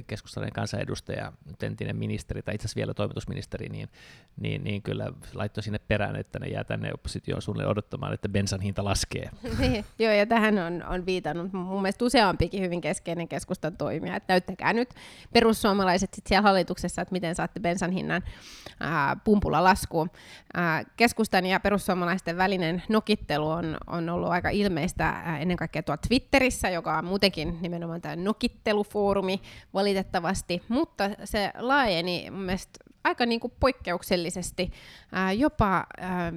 keskustalainen 0.08 0.54
kansanedustaja, 0.54 1.34
entinen 1.64 1.96
ministeri 1.96 2.42
tai 2.42 2.56
itse 2.56 2.66
asiassa 2.66 2.78
vielä 2.78 2.94
toimitusministeri, 2.94 3.70
niin, 3.70 3.90
niin, 4.38 4.64
niin 4.64 4.82
kyllä 4.82 5.12
laittoi 5.34 5.64
sinne 5.64 5.80
perään, 5.80 6.16
että 6.16 6.40
ne 6.40 6.48
jää 6.48 6.64
tänne 6.64 6.94
oppositioon 6.94 7.42
suunnilleen 7.42 7.72
odottamaan, 7.72 8.14
että 8.14 8.30
bensan 8.30 8.62
hinta 8.62 8.84
laskee. 8.84 9.30
Niin, 9.60 9.86
joo, 10.00 10.14
ja 10.14 10.26
tähän 10.26 10.60
on, 10.60 10.84
on 10.84 11.06
viitannut 11.06 11.54
mun 11.54 11.82
mielestä 11.82 12.06
useampikin 12.06 12.62
hyvin 12.62 12.82
keskeinen 12.82 13.28
keskustan 13.28 13.78
toimija, 13.78 14.16
että 14.16 14.34
näyttäkää 14.34 14.74
nyt 14.74 14.90
perussuomalaiset 15.34 16.14
sit 16.14 16.28
siellä 16.28 16.42
hallituksessa, 16.42 17.02
että 17.02 17.12
miten 17.12 17.36
saatte 17.36 17.60
bensan 17.60 17.92
hinnan 17.92 18.22
ää, 18.80 19.16
pumpulla 19.24 19.64
laskuun. 19.64 20.10
Ää, 20.54 20.84
keskustan 20.98 21.46
ja 21.46 21.60
perussuomalaisten 21.60 22.38
välinen 22.38 22.84
nokittelu 22.90 23.50
on, 23.50 23.78
on 23.88 24.10
ollut 24.10 24.30
aika 24.30 24.50
ilmeistä 24.50 25.10
ää, 25.10 25.40
ennen 25.40 25.58
kaikkea 25.58 25.84
tuolla 25.84 26.02
Twitterissä, 26.08 26.70
joka 26.70 26.98
on 26.98 27.06
muutenkin 27.06 27.58
nimenomaan 27.62 28.02
tämä 28.02 28.16
nokittelufoorumi, 28.16 29.41
valitettavasti, 29.74 30.62
mutta 30.68 31.10
se 31.24 31.52
laajeni 31.58 32.28
mun 32.32 32.42
mielestä 32.42 32.80
aika 33.04 33.26
niin 33.26 33.40
kuin 33.40 33.54
poikkeuksellisesti 33.60 34.72
ää, 35.12 35.32
jopa 35.32 35.86
ää, 35.98 36.34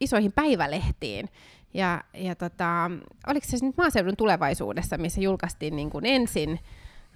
isoihin 0.00 0.32
päivälehtiin. 0.32 1.28
Ja, 1.74 2.04
ja 2.14 2.34
tota, 2.34 2.90
oliko 3.26 3.46
se 3.48 3.66
nyt 3.66 3.76
maaseudun 3.76 4.16
tulevaisuudessa, 4.16 4.98
missä 4.98 5.20
julkaistiin 5.20 5.76
niin 5.76 5.90
kuin 5.90 6.06
ensin, 6.06 6.60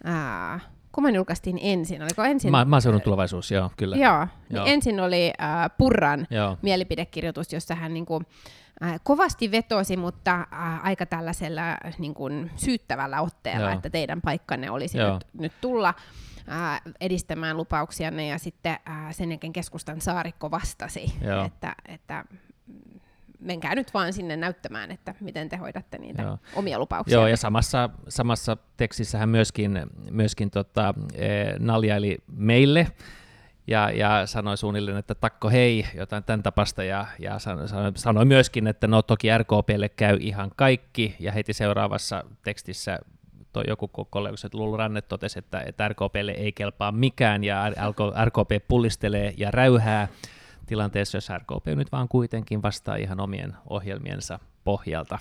ää, 0.04 0.60
kumman 0.94 1.14
julkaistiin 1.14 1.58
ensin? 1.62 2.02
Oliko 2.02 2.24
ensin? 2.24 2.50
Ma- 2.50 2.64
maaseudun 2.64 3.00
tulevaisuus, 3.00 3.50
joo, 3.50 3.70
kyllä. 3.76 3.96
Joo, 3.96 4.18
niin 4.18 4.30
joo. 4.50 4.64
Niin 4.64 4.74
ensin 4.74 5.00
oli 5.00 5.32
ää, 5.38 5.70
Purran 5.70 6.26
joo. 6.30 6.58
mielipidekirjoitus, 6.62 7.52
jossa 7.52 7.74
hän 7.74 7.94
niin 7.94 8.06
kuin, 8.06 8.26
ää, 8.80 8.98
kovasti 9.02 9.50
vetosi, 9.50 9.96
mutta 9.96 10.46
ää, 10.50 10.80
aika 10.82 11.06
tällaisella 11.06 11.62
niin 11.98 12.14
kuin, 12.14 12.50
syyttävällä 12.56 13.20
otteella, 13.20 13.66
joo. 13.66 13.74
että 13.76 13.90
teidän 13.90 14.20
paikkanne 14.20 14.70
olisi 14.70 14.98
nyt, 14.98 15.26
nyt 15.32 15.52
tulla 15.60 15.94
ää, 16.46 16.80
edistämään 17.00 17.56
lupauksianne, 17.56 18.26
ja 18.26 18.38
sitten 18.38 18.76
ää, 18.84 19.12
sen 19.12 19.30
jälkeen 19.30 19.52
keskustan 19.52 20.00
saarikko 20.00 20.50
vastasi, 20.50 21.14
Joo. 21.20 21.44
että, 21.44 21.74
että 21.88 22.24
menkää 23.40 23.74
nyt 23.74 23.94
vaan 23.94 24.12
sinne 24.12 24.36
näyttämään, 24.36 24.90
että 24.90 25.14
miten 25.20 25.48
te 25.48 25.56
hoidatte 25.56 25.98
niitä 25.98 26.22
Joo. 26.22 26.38
omia 26.54 26.78
lupauksia. 26.78 27.14
Joo, 27.14 27.26
ja 27.26 27.36
samassa, 27.36 27.90
samassa 28.08 28.56
tekstissähän 28.76 29.28
myöskin, 29.28 29.86
myöskin 30.10 30.50
tota, 30.50 30.94
e, 31.14 31.28
naljaili 31.58 32.18
meille, 32.36 32.86
ja, 33.66 33.90
ja 33.90 34.26
sanoi 34.26 34.56
suunnilleen, 34.56 34.96
että 34.96 35.14
takko 35.14 35.50
hei, 35.50 35.86
jotain 35.94 36.24
tämän 36.24 36.42
tapasta, 36.42 36.84
ja, 36.84 37.06
ja 37.18 37.38
sanoi, 37.38 37.68
sanoi 37.94 38.24
myöskin, 38.24 38.66
että 38.66 38.86
no 38.86 39.02
toki 39.02 39.28
RKPlle 39.38 39.88
käy 39.88 40.18
ihan 40.20 40.50
kaikki, 40.56 41.16
ja 41.20 41.32
heti 41.32 41.52
seuraavassa 41.52 42.24
tekstissä 42.42 42.98
toi 43.52 43.64
joku 43.68 43.88
kollega, 43.88 44.36
että 44.44 44.58
Lulu 44.58 44.76
Ranne 44.76 45.02
totesi, 45.02 45.38
että, 45.38 45.62
että 45.66 45.88
RKPlle 45.88 46.32
ei 46.32 46.52
kelpaa 46.52 46.92
mikään, 46.92 47.44
ja 47.44 47.72
RKP 48.24 48.68
pullistelee 48.68 49.34
ja 49.36 49.50
räyhää 49.50 50.08
tilanteessa, 50.66 51.16
jos 51.16 51.28
RKP 51.30 51.66
nyt 51.66 51.92
vaan 51.92 52.08
kuitenkin 52.08 52.62
vastaa 52.62 52.96
ihan 52.96 53.20
omien 53.20 53.56
ohjelmiensa 53.70 54.38
pohjalta. 54.64 55.18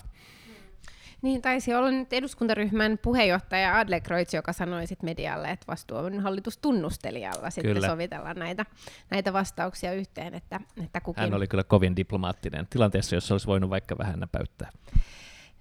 Niin, 1.22 1.42
taisi 1.42 1.74
olla 1.74 1.90
nyt 1.90 2.12
eduskuntaryhmän 2.12 2.98
puheenjohtaja 3.02 3.78
Adlercreutz, 3.78 4.34
joka 4.34 4.52
sanoi 4.52 4.86
sit 4.86 5.02
medialle, 5.02 5.50
että 5.50 5.66
vastuu 5.68 5.96
on 5.96 6.20
hallitustunnustelijalla 6.20 7.50
sitten 7.50 7.74
kyllä. 7.74 7.88
sovitella 7.88 8.34
näitä, 8.34 8.66
näitä 9.10 9.32
vastauksia 9.32 9.92
yhteen. 9.92 10.34
Että, 10.34 10.60
että 10.84 11.00
kukin... 11.00 11.20
Hän 11.20 11.34
oli 11.34 11.46
kyllä 11.46 11.64
kovin 11.64 11.96
diplomaattinen 11.96 12.66
tilanteessa, 12.70 13.14
jossa 13.14 13.34
olisi 13.34 13.46
voinut 13.46 13.70
vaikka 13.70 13.98
vähän 13.98 14.20
näpäyttää. 14.20 14.70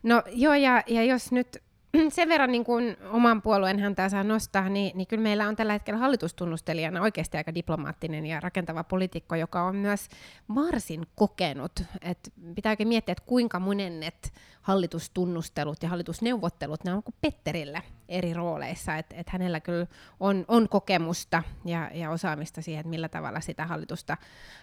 No 0.03 0.23
joo, 0.31 0.53
ja, 0.53 0.83
ja 0.87 1.03
jos 1.03 1.31
nyt 1.31 1.63
sen 2.09 2.29
verran 2.29 2.51
niin 2.51 2.63
kuin 2.63 2.97
oman 3.11 3.41
puolueen 3.41 3.79
häntä 3.79 4.09
saa 4.09 4.23
nostaa, 4.23 4.69
niin, 4.69 4.97
niin 4.97 5.07
kyllä 5.07 5.23
meillä 5.23 5.47
on 5.47 5.55
tällä 5.55 5.73
hetkellä 5.73 5.99
hallitustunnustelijana 5.99 7.01
oikeasti 7.01 7.37
aika 7.37 7.55
diplomaattinen 7.55 8.25
ja 8.25 8.39
rakentava 8.39 8.83
poliitikko, 8.83 9.35
joka 9.35 9.63
on 9.63 9.75
myös 9.75 10.07
varsin 10.55 11.07
kokenut. 11.15 11.71
Et 12.01 12.33
pitää 12.55 12.71
oikein 12.71 12.87
miettiä, 12.87 13.11
että 13.11 13.23
kuinka 13.25 13.59
monennet 13.59 14.33
hallitustunnustelut 14.61 15.83
ja 15.83 15.89
hallitusneuvottelut, 15.89 16.83
ne 16.83 16.93
on 16.93 17.03
kuin 17.03 17.15
Petterillä 17.21 17.81
eri 18.09 18.33
rooleissa. 18.33 18.95
Että 18.95 19.15
et 19.15 19.29
hänellä 19.29 19.59
kyllä 19.59 19.87
on, 20.19 20.45
on 20.47 20.69
kokemusta 20.69 21.43
ja, 21.65 21.91
ja 21.93 22.11
osaamista 22.11 22.61
siihen, 22.61 22.79
että 22.79 22.89
millä 22.89 23.09
tavalla 23.09 23.39
sitä 23.39 23.65
hallitusta 23.65 24.17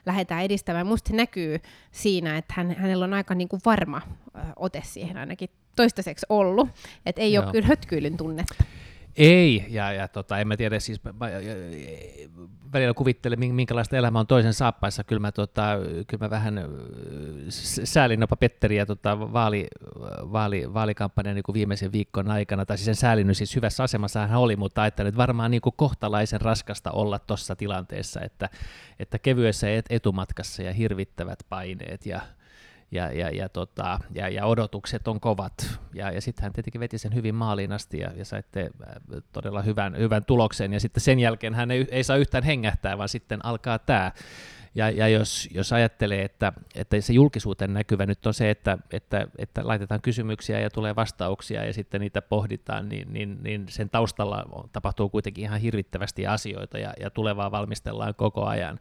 lähdetään 0.07 0.43
edistämään. 0.43 0.87
Minusta 0.87 1.09
se 1.09 1.17
näkyy 1.17 1.61
siinä, 1.91 2.39
että 2.39 2.55
hän, 2.57 2.77
hänellä 2.77 3.05
on 3.05 3.15
aika 3.15 3.35
niin 3.35 3.49
kuin 3.49 3.63
varma 3.65 4.01
ote 4.57 4.83
siihen 4.85 5.17
ainakin 5.17 5.51
toistaiseksi 5.77 6.27
ollut. 6.29 6.69
Että 7.07 7.21
ei 7.21 7.33
Joo. 7.33 7.45
ole 7.45 7.53
kyllä 7.53 7.67
hötkyilyn 7.67 8.17
tunnetta. 8.17 8.65
Ei, 9.17 9.67
ja, 9.69 9.93
ja 9.93 10.09
tota, 10.09 10.39
en 10.39 10.49
mä 10.49 10.57
tiedä, 10.57 10.81
siis 10.81 11.05
mä, 11.05 11.13
välillä 12.73 12.95
kuvittelen, 12.95 13.55
minkälaista 13.55 13.97
elämä 13.97 14.21
on 14.21 14.27
toisen 14.27 14.55
saappaissa. 14.55 15.05
Kyllä 15.05 15.21
mä, 15.21 15.33
tota, 15.33 15.79
kyllä 16.07 16.25
mä 16.25 16.31
vähän 16.31 16.65
säälin 17.85 18.21
jopa 18.21 18.37
Petteriä 18.37 18.87
tota, 18.87 19.33
vaali, 19.33 19.67
vaali, 20.33 20.75
vaalikampanjan 20.75 21.35
niin 21.35 21.55
viimeisen 21.55 21.93
viikon 21.93 22.31
aikana, 22.31 22.67
tai 22.67 22.79
siis 22.79 22.85
sen 22.85 22.95
säälinyt 22.95 23.37
siis 23.37 23.57
hyvässä 23.57 23.83
asemassa 23.83 24.27
hän 24.27 24.41
oli, 24.41 24.57
mutta 24.57 24.87
että 24.87 25.05
nyt 25.05 25.17
varmaan 25.17 25.51
niin 25.51 25.61
kuin 25.61 25.75
kohtalaisen 25.77 26.41
raskasta 26.41 26.91
olla 26.91 27.19
tuossa 27.19 27.57
tilanteessa, 27.57 28.21
että, 28.21 28.49
että 28.99 29.19
kevyessä 29.19 29.67
etumatkassa 29.91 30.63
ja 30.63 30.73
hirvittävät 30.73 31.39
paineet 31.49 32.07
ja, 32.07 32.21
ja, 32.91 33.13
ja, 33.13 33.31
ja, 33.31 33.49
tota, 33.49 33.99
ja, 34.15 34.29
ja 34.29 34.47
odotukset 34.47 35.09
on 35.09 35.21
kovat. 35.21 35.81
Ja, 35.95 36.11
ja 36.11 36.21
sitten 36.21 36.43
hän 36.43 36.53
tietenkin 36.53 36.81
veti 36.81 36.99
sen 36.99 37.15
hyvin 37.15 37.35
maaliin 37.35 37.73
asti 37.73 37.99
ja, 37.99 38.11
ja 38.17 38.25
saitte 38.25 38.61
äh, 38.61 39.23
todella 39.33 39.63
hyvän, 39.63 39.97
hyvän 39.99 40.25
tuloksen. 40.25 40.73
Ja 40.73 40.81
sitten 40.81 41.01
sen 41.01 41.19
jälkeen 41.19 41.55
hän 41.55 41.71
ei, 41.71 41.87
ei 41.91 42.05
saa 42.05 42.17
yhtään 42.17 42.45
hengähtää, 42.45 42.99
vaan 42.99 43.09
sitten 43.09 43.45
alkaa 43.45 43.79
tämä. 43.79 44.13
Ja, 44.75 44.91
ja 44.91 45.09
jos, 45.09 45.49
jos 45.55 45.73
ajattelee, 45.73 46.25
että, 46.25 46.53
että 46.75 47.01
se 47.01 47.13
julkisuuteen 47.13 47.75
näkyvä 47.75 48.07
nyt 48.07 48.27
on 48.27 48.35
se, 48.35 48.51
että, 48.51 48.79
että, 48.93 49.27
että 49.39 49.61
laitetaan 49.67 50.01
kysymyksiä 50.01 50.61
ja 50.61 50.71
tulee 50.71 50.97
vastauksia 50.97 51.65
ja 51.65 51.73
sitten 51.73 52.01
niitä 52.01 52.23
pohditaan, 52.23 52.89
niin, 52.89 53.13
niin, 53.13 53.39
niin 53.43 53.67
sen 53.69 53.91
taustalla 53.91 54.69
tapahtuu 54.73 55.09
kuitenkin 55.09 55.45
ihan 55.45 55.61
hirvittävästi 55.61 56.27
asioita 56.27 56.79
ja, 56.79 56.95
ja 57.01 57.11
tulevaa 57.11 57.51
valmistellaan 57.51 58.15
koko 58.15 58.45
ajan. 58.45 58.79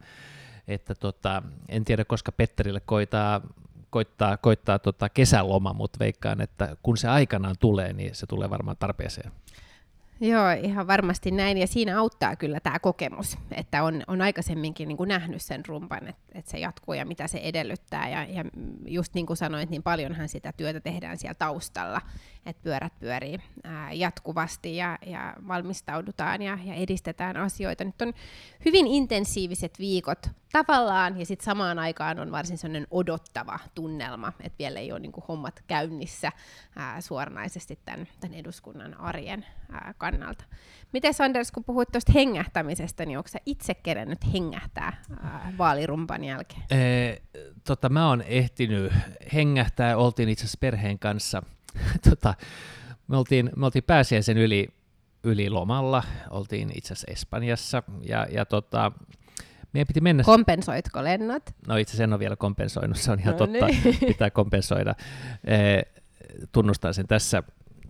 Että 0.67 0.95
tota, 0.95 1.43
en 1.69 1.85
tiedä, 1.85 2.05
koska 2.05 2.31
Petterille 2.31 2.79
koitaa 2.79 3.41
koittaa, 3.89 4.37
koittaa 4.37 4.79
tota 4.79 5.09
kesäloma, 5.09 5.73
mutta 5.73 5.99
veikkaan, 5.99 6.41
että 6.41 6.75
kun 6.83 6.97
se 6.97 7.07
aikanaan 7.07 7.55
tulee, 7.59 7.93
niin 7.93 8.15
se 8.15 8.27
tulee 8.27 8.49
varmaan 8.49 8.77
tarpeeseen. 8.77 9.31
Joo, 10.21 10.51
ihan 10.63 10.87
varmasti 10.87 11.31
näin. 11.31 11.57
Ja 11.57 11.67
siinä 11.67 11.99
auttaa 11.99 12.35
kyllä 12.35 12.59
tämä 12.59 12.79
kokemus, 12.79 13.37
että 13.51 13.83
on, 13.83 14.03
on 14.07 14.21
aikaisemminkin 14.21 14.87
niin 14.87 14.97
kuin 14.97 15.07
nähnyt 15.07 15.41
sen 15.41 15.65
rumpan, 15.65 16.07
että, 16.07 16.21
että 16.33 16.51
se 16.51 16.59
jatkuu 16.59 16.93
ja 16.93 17.05
mitä 17.05 17.27
se 17.27 17.37
edellyttää. 17.37 18.09
Ja, 18.09 18.23
ja 18.23 18.45
just 18.87 19.13
niin 19.13 19.25
kuin 19.25 19.37
sanoit, 19.37 19.69
niin 19.69 19.83
paljonhan 19.83 20.29
sitä 20.29 20.53
työtä 20.57 20.79
tehdään 20.79 21.17
siellä 21.17 21.33
taustalla, 21.33 22.01
että 22.45 22.63
pyörät 22.63 22.93
pyörii 22.99 23.39
ää, 23.63 23.93
jatkuvasti 23.93 24.75
ja, 24.75 24.97
ja 25.05 25.33
valmistaudutaan 25.47 26.41
ja, 26.41 26.57
ja 26.65 26.73
edistetään 26.73 27.37
asioita. 27.37 27.83
Nyt 27.83 28.01
on 28.01 28.13
hyvin 28.65 28.87
intensiiviset 28.87 29.79
viikot 29.79 30.29
tavallaan, 30.51 31.19
ja 31.19 31.25
sitten 31.25 31.45
samaan 31.45 31.79
aikaan 31.79 32.19
on 32.19 32.31
varsin 32.31 32.57
sellainen 32.57 32.87
odottava 32.91 33.59
tunnelma, 33.75 34.33
että 34.39 34.57
vielä 34.59 34.79
ei 34.79 34.91
ole 34.91 34.99
niin 34.99 35.11
kuin 35.11 35.23
hommat 35.27 35.63
käynnissä 35.67 36.31
ää, 36.75 37.01
suoranaisesti 37.01 37.79
tämän, 37.85 38.07
tämän 38.19 38.37
eduskunnan 38.37 38.99
arjen 38.99 39.45
ää, 39.71 39.93
kannalta. 39.97 40.43
Miten 40.93 41.13
Sanders, 41.13 41.51
kun 41.51 41.63
puhuit 41.63 41.91
tuosta 41.91 42.11
hengähtämisestä, 42.15 43.05
niin 43.05 43.17
onko 43.17 43.27
sä 43.27 43.39
itse 43.45 43.73
kerennyt 43.73 44.33
hengähtää 44.33 45.03
ää, 45.23 45.53
vaalirumpan 45.57 46.23
jälkeen? 46.23 46.63
Ee, 46.71 47.21
tota, 47.63 47.89
mä 47.89 48.07
oon 48.07 48.21
ehtinyt 48.21 48.93
hengähtää, 49.33 49.97
oltiin 49.97 50.29
itse 50.29 50.43
asiassa 50.43 50.57
perheen 50.61 50.99
kanssa, 50.99 51.43
tota, 52.09 52.33
me 53.07 53.17
oltiin, 53.17 53.49
me 53.55 53.65
oltiin 53.65 53.83
pääsiäisen 53.83 54.37
yli, 54.37 54.67
yli 55.23 55.49
lomalla, 55.49 56.03
oltiin 56.29 56.71
itse 56.75 56.93
asiassa 56.93 57.11
Espanjassa, 57.11 57.83
ja, 58.01 58.27
ja 58.31 58.45
tota, 58.45 58.91
meidän 59.73 59.87
piti 59.87 60.01
mennä... 60.01 60.23
Kompensoitko 60.23 61.03
lennot? 61.03 61.43
No 61.67 61.77
itse 61.77 61.91
asiassa 61.91 62.03
en 62.03 62.13
ole 62.13 62.19
vielä 62.19 62.35
kompensoinut, 62.35 62.97
se 62.97 63.11
on 63.11 63.19
ihan 63.19 63.31
no 63.31 63.37
totta, 63.37 63.65
niin. 63.65 63.97
pitää 64.07 64.29
kompensoida. 64.29 64.95
E, 65.43 65.81
tunnustan 66.51 66.93
sen 66.93 67.07
tässä. 67.07 67.43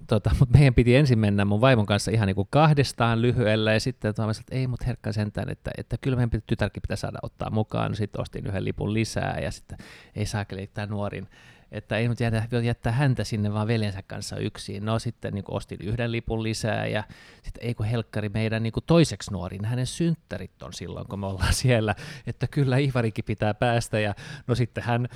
Tota, 0.07 0.31
mutta 0.39 0.57
meidän 0.57 0.73
piti 0.73 0.95
ensin 0.95 1.19
mennä 1.19 1.45
mun 1.45 1.61
vaimon 1.61 1.85
kanssa 1.85 2.11
ihan 2.11 2.27
niin 2.27 2.35
kuin 2.35 2.47
kahdestaan 2.51 3.21
lyhyellä, 3.21 3.73
ja 3.73 3.79
sitten 3.79 4.09
että 4.09 4.23
ei 4.51 4.67
mut 4.67 4.87
herkkä 4.87 5.11
sentään, 5.11 5.49
että, 5.49 5.71
että 5.77 5.97
kyllä 6.01 6.15
meidän 6.15 6.29
piti, 6.29 6.43
tytärkin 6.47 6.81
pitää 6.81 6.97
saada 6.97 7.19
ottaa 7.21 7.49
mukaan. 7.49 7.95
Sitten 7.95 8.21
ostin 8.21 8.47
yhden 8.47 8.65
lipun 8.65 8.93
lisää, 8.93 9.39
ja 9.39 9.51
sitten 9.51 9.77
ei 10.15 10.25
saakeli 10.25 10.69
tämä 10.73 10.87
nuorin 10.87 11.27
että 11.71 11.97
ei 11.97 12.08
nyt 12.08 12.19
jätä, 12.19 12.47
jättää 12.63 12.93
häntä 12.93 13.23
sinne 13.23 13.53
vaan 13.53 13.67
veljensä 13.67 14.01
kanssa 14.01 14.38
yksin. 14.38 14.86
No 14.86 14.99
sitten 14.99 15.34
niin 15.34 15.43
ostin 15.47 15.79
yhden 15.84 16.12
lipun 16.12 16.43
lisää 16.43 16.88
ja 16.88 17.03
sitten 17.43 17.63
ei 17.63 17.75
kun 17.75 17.86
helkkari 17.86 18.29
meidän 18.29 18.63
niin 18.63 18.73
toiseksi 18.86 19.32
nuorin, 19.32 19.65
hänen 19.65 19.88
synttärit 19.88 20.63
on 20.63 20.73
silloin, 20.73 21.08
kun 21.08 21.19
me 21.19 21.27
ollaan 21.27 21.53
siellä, 21.53 21.95
että 22.27 22.47
kyllä 22.47 22.77
Ivarikin 22.77 23.25
pitää 23.25 23.53
päästä 23.53 23.99
ja 23.99 24.15
no 24.47 24.55
sitten 24.55 24.84
hän 24.84 25.08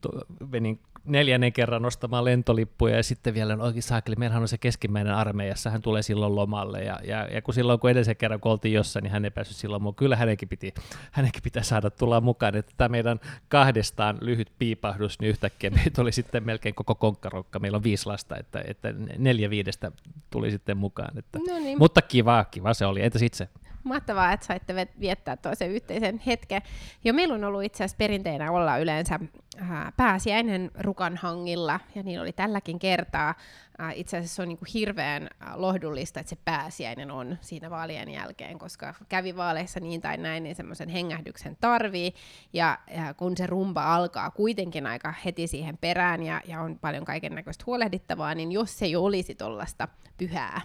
to, 0.00 0.08
meni 0.50 0.80
neljännen 1.04 1.52
kerran 1.52 1.82
nostamaan 1.82 2.24
lentolippuja 2.24 2.96
ja 2.96 3.02
sitten 3.02 3.34
vielä 3.34 3.56
oikein 3.60 3.82
saakeli, 3.82 4.16
meillähän 4.16 4.42
on 4.42 4.48
se 4.48 4.58
keskimmäinen 4.58 5.14
armeijassa, 5.14 5.70
hän 5.70 5.82
tulee 5.82 6.02
silloin 6.02 6.34
lomalle 6.34 6.84
ja, 6.84 7.00
ja, 7.04 7.26
ja 7.26 7.42
kun 7.42 7.54
silloin 7.54 7.80
kun 7.80 7.90
edellisen 7.90 8.16
kerran 8.16 8.40
kun 8.40 8.52
oltiin 8.52 8.74
jossain, 8.74 9.02
niin 9.02 9.12
hän 9.12 9.24
ei 9.24 9.30
päässyt 9.30 9.56
silloin 9.56 9.82
mukaan. 9.82 9.98
Kyllä 9.98 10.16
hänenkin, 10.16 10.48
piti, 10.48 10.74
hänenkin 11.12 11.42
pitää 11.42 11.62
saada 11.62 11.90
tulla 11.90 12.20
mukaan, 12.20 12.56
että 12.56 12.72
tämä 12.76 12.88
meidän 12.88 13.20
kahdestaan 13.48 14.18
lyhyt 14.20 14.52
piipahdus, 14.58 15.20
niin 15.20 15.28
yhtäkkiä 15.28 15.70
meitä 15.84 16.02
oli 16.02 16.12
sitten 16.12 16.44
melkein 16.44 16.74
koko 16.74 16.94
konkkarokka, 16.94 17.58
meillä 17.58 17.76
on 17.76 17.82
viisi 17.82 18.06
lasta, 18.06 18.36
että, 18.36 18.64
että 18.66 18.94
neljä 19.18 19.50
viidestä 19.50 19.92
tuli 20.30 20.50
sitten 20.50 20.76
mukaan. 20.76 21.18
Että, 21.18 21.38
no 21.38 21.58
niin. 21.58 21.78
Mutta 21.78 22.02
kiva, 22.02 22.44
kiva 22.44 22.74
se 22.74 22.86
oli. 22.86 23.02
Entäs 23.02 23.22
itse? 23.22 23.48
Mahtavaa, 23.84 24.32
että 24.32 24.46
saitte 24.46 24.88
viettää 25.00 25.36
toisen 25.36 25.70
yhteisen 25.70 26.22
hetken. 26.26 26.62
Jo 27.04 27.12
meillä 27.12 27.34
on 27.34 27.44
ollut 27.44 27.62
itse 27.62 27.84
asiassa 27.84 27.96
perinteinä 27.96 28.52
olla 28.52 28.78
yleensä 28.78 29.20
äh, 29.60 29.92
pääsiäinen 29.96 30.70
rukanhangilla, 30.78 31.80
ja 31.94 32.02
niin 32.02 32.20
oli 32.20 32.32
tälläkin 32.32 32.78
kertaa. 32.78 33.34
Äh, 33.80 33.92
itse 33.94 34.16
asiassa 34.16 34.36
se 34.36 34.42
on 34.42 34.48
niin 34.48 34.58
kuin 34.58 34.68
hirveän 34.74 35.22
äh, 35.22 35.54
lohdullista, 35.54 36.20
että 36.20 36.30
se 36.30 36.36
pääsiäinen 36.44 37.10
on 37.10 37.38
siinä 37.40 37.70
vaalien 37.70 38.10
jälkeen, 38.10 38.58
koska 38.58 38.94
kävi 39.08 39.36
vaaleissa 39.36 39.80
niin 39.80 40.00
tai 40.00 40.16
näin, 40.16 40.42
niin 40.42 40.56
semmoisen 40.56 40.88
hengähdyksen 40.88 41.56
tarvii, 41.60 42.14
ja, 42.52 42.78
ja 42.96 43.14
kun 43.14 43.36
se 43.36 43.46
rumba 43.46 43.94
alkaa 43.94 44.30
kuitenkin 44.30 44.86
aika 44.86 45.14
heti 45.24 45.46
siihen 45.46 45.78
perään, 45.78 46.22
ja, 46.22 46.40
ja 46.44 46.60
on 46.60 46.78
paljon 46.78 47.04
kaiken 47.04 47.34
näköistä 47.34 47.64
huolehdittavaa, 47.66 48.34
niin 48.34 48.52
jos 48.52 48.78
se 48.78 48.84
ei 48.84 48.96
olisi 48.96 49.34
tuollaista 49.34 49.88
pyhää 50.18 50.60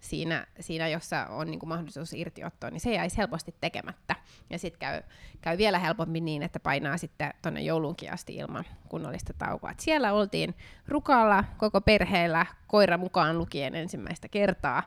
siinä, 0.00 0.46
siinä 0.60 0.88
jossa 0.88 1.26
on 1.26 1.50
niin 1.50 1.58
kuin 1.58 1.68
mahdollisuus 1.68 2.12
irtiottoa, 2.60 2.70
niin 2.70 2.80
se 2.80 2.94
jäisi 2.94 3.18
helposti 3.18 3.54
tekemättä. 3.60 4.16
Ja 4.50 4.58
sitten 4.58 4.80
käy, 4.80 5.02
käy 5.40 5.58
vielä 5.58 5.78
helpommin 5.78 6.24
niin, 6.24 6.42
että 6.42 6.60
painaa 6.60 6.96
sitten 6.96 7.32
tuonne 7.42 7.60
joulunkin 7.60 8.12
asti 8.12 8.36
ilman 8.36 8.64
kunnollista 8.88 9.32
taukoa. 9.32 9.70
Et 9.70 9.80
siellä 9.80 10.12
oltiin 10.12 10.54
rukalla 10.88 11.44
koko 11.58 11.80
perheellä, 11.80 12.46
koira 12.66 12.98
mukaan 12.98 13.38
lukien 13.38 13.74
ensimmäistä 13.74 14.28
kertaa 14.28 14.82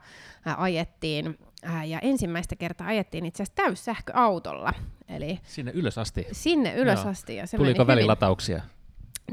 ää, 0.45 0.55
ajettiin. 0.57 1.37
Ää, 1.63 1.85
ja 1.85 1.99
ensimmäistä 1.99 2.55
kertaa 2.55 2.87
ajettiin 2.87 3.25
itse 3.25 3.43
asiassa 3.43 3.63
täyssähköautolla. 3.63 4.73
Eli 5.07 5.39
sinne 5.43 5.71
ylös 5.71 5.97
asti? 5.97 6.27
Sinne 6.31 6.75
ylös 6.75 6.99
Joo. 6.99 7.09
asti. 7.09 7.35
Ja 7.35 7.47
se 7.47 7.57
Tuliko 7.57 7.87
välilatauksia? 7.87 8.61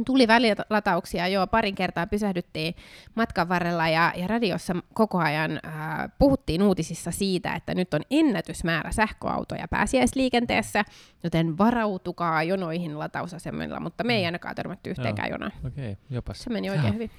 Tuli 0.06 0.28
välilatauksia, 0.28 1.28
joo, 1.28 1.46
parin 1.46 1.74
kertaa 1.74 2.06
pysähdyttiin 2.06 2.74
matkan 3.14 3.48
varrella 3.48 3.88
ja, 3.88 4.12
ja 4.16 4.26
radiossa 4.26 4.74
koko 4.94 5.18
ajan 5.18 5.60
ää, 5.62 6.08
puhuttiin 6.18 6.62
uutisissa 6.62 7.10
siitä, 7.10 7.54
että 7.54 7.74
nyt 7.74 7.94
on 7.94 8.00
ennätysmäärä 8.10 8.92
sähköautoja 8.92 9.68
pääsiäisliikenteessä, 9.68 10.84
joten 11.24 11.58
varautukaa 11.58 12.42
jonoihin 12.42 12.98
latausasemilla, 12.98 13.80
mutta 13.80 14.04
me 14.04 14.14
ei 14.14 14.22
mm. 14.22 14.26
ainakaan 14.26 14.54
törmätty 14.54 14.90
yhteenkään 14.90 15.30
jonaan. 15.30 15.52
Okei, 15.66 15.92
okay, 15.92 16.04
jopas. 16.10 16.38
Se 16.38 16.50
meni 16.50 16.70
oikein 16.70 16.86
ja. 16.86 16.92
hyvin. 16.92 17.10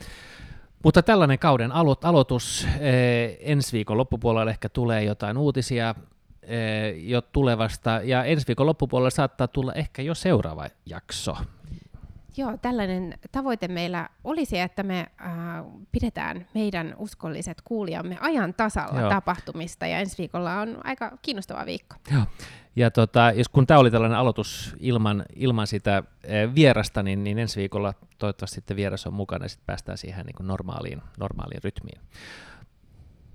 Mutta 0.84 1.04
tällainen 1.04 1.40
kauden 1.40 1.72
alo- 1.72 2.00
aloitus, 2.04 2.68
eh, 2.80 3.38
ensi 3.40 3.74
viikon 3.74 3.98
loppupuolella 3.98 4.52
ehkä 4.52 4.70
tulee 4.70 5.04
jotain 5.04 5.38
uutisia 5.38 5.96
eh, 6.42 7.08
jo 7.10 7.22
tulevasta, 7.22 8.02
ja 8.04 8.24
ensi 8.24 8.48
viikon 8.48 8.66
loppupuolella 8.66 9.10
saattaa 9.10 9.48
tulla 9.48 9.74
ehkä 9.74 10.02
jo 10.02 10.16
seuraava 10.16 10.68
jakso. 10.86 11.38
Joo, 12.38 12.58
tällainen 12.58 13.14
tavoite 13.32 13.68
meillä 13.68 14.10
olisi, 14.24 14.60
että 14.60 14.84
me 14.84 15.00
äh, 15.00 15.32
pidetään 15.92 16.48
meidän 16.54 16.96
uskolliset 16.98 17.62
kuulijamme 17.64 18.18
ajan 18.22 18.54
tasalla 18.54 19.00
Joo. 19.00 19.10
tapahtumista, 19.10 19.88
ja 19.88 20.00
ensi 20.00 20.18
viikolla 20.18 20.60
on 20.60 20.78
aika 20.84 21.18
kiinnostava 21.22 21.66
viikko. 21.66 21.96
Joo. 22.12 22.24
Ja 22.76 22.92
tota, 22.92 23.32
jos 23.36 23.50
kun 23.50 23.68
tämä 23.68 23.80
oli 23.80 23.92
tällainen 23.92 24.18
aloitus 24.18 24.76
ilman, 24.80 25.26
ilman 25.36 25.68
sitä 25.68 26.04
e, 26.24 26.56
vierasta, 26.56 27.04
niin, 27.04 27.24
niin 27.24 27.40
ensi 27.40 27.60
viikolla 27.60 27.94
toivottavasti 28.18 28.56
sitten 28.56 28.78
vieras 28.78 29.08
on 29.08 29.14
mukana 29.14 29.46
ja 29.46 29.50
sitten 29.50 29.66
päästään 29.66 29.98
siihen 29.98 30.26
niin 30.26 30.36
kuin 30.36 30.48
normaaliin, 30.48 31.02
normaaliin 31.20 31.64
rytmiin. 31.64 32.02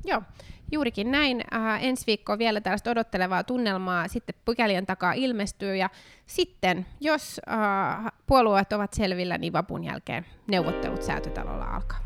Joo, 0.04 0.22
juurikin 0.72 1.10
näin. 1.10 1.44
Äh, 1.54 1.84
ensi 1.84 2.06
viikko 2.06 2.38
vielä 2.38 2.60
tällaista 2.60 2.90
odottelevaa 2.90 3.44
tunnelmaa 3.44 4.08
sitten 4.08 4.34
pykälien 4.44 4.86
takaa 4.86 5.12
ilmestyy 5.12 5.76
ja 5.76 5.90
sitten, 6.26 6.86
jos 7.00 7.40
äh, 7.50 8.12
puolueet 8.26 8.72
ovat 8.72 8.92
selvillä, 8.92 9.38
niin 9.38 9.52
vapun 9.52 9.84
jälkeen 9.84 10.26
neuvottelut 10.46 11.02
säätötalolla 11.02 11.64
alkaa. 11.64 11.98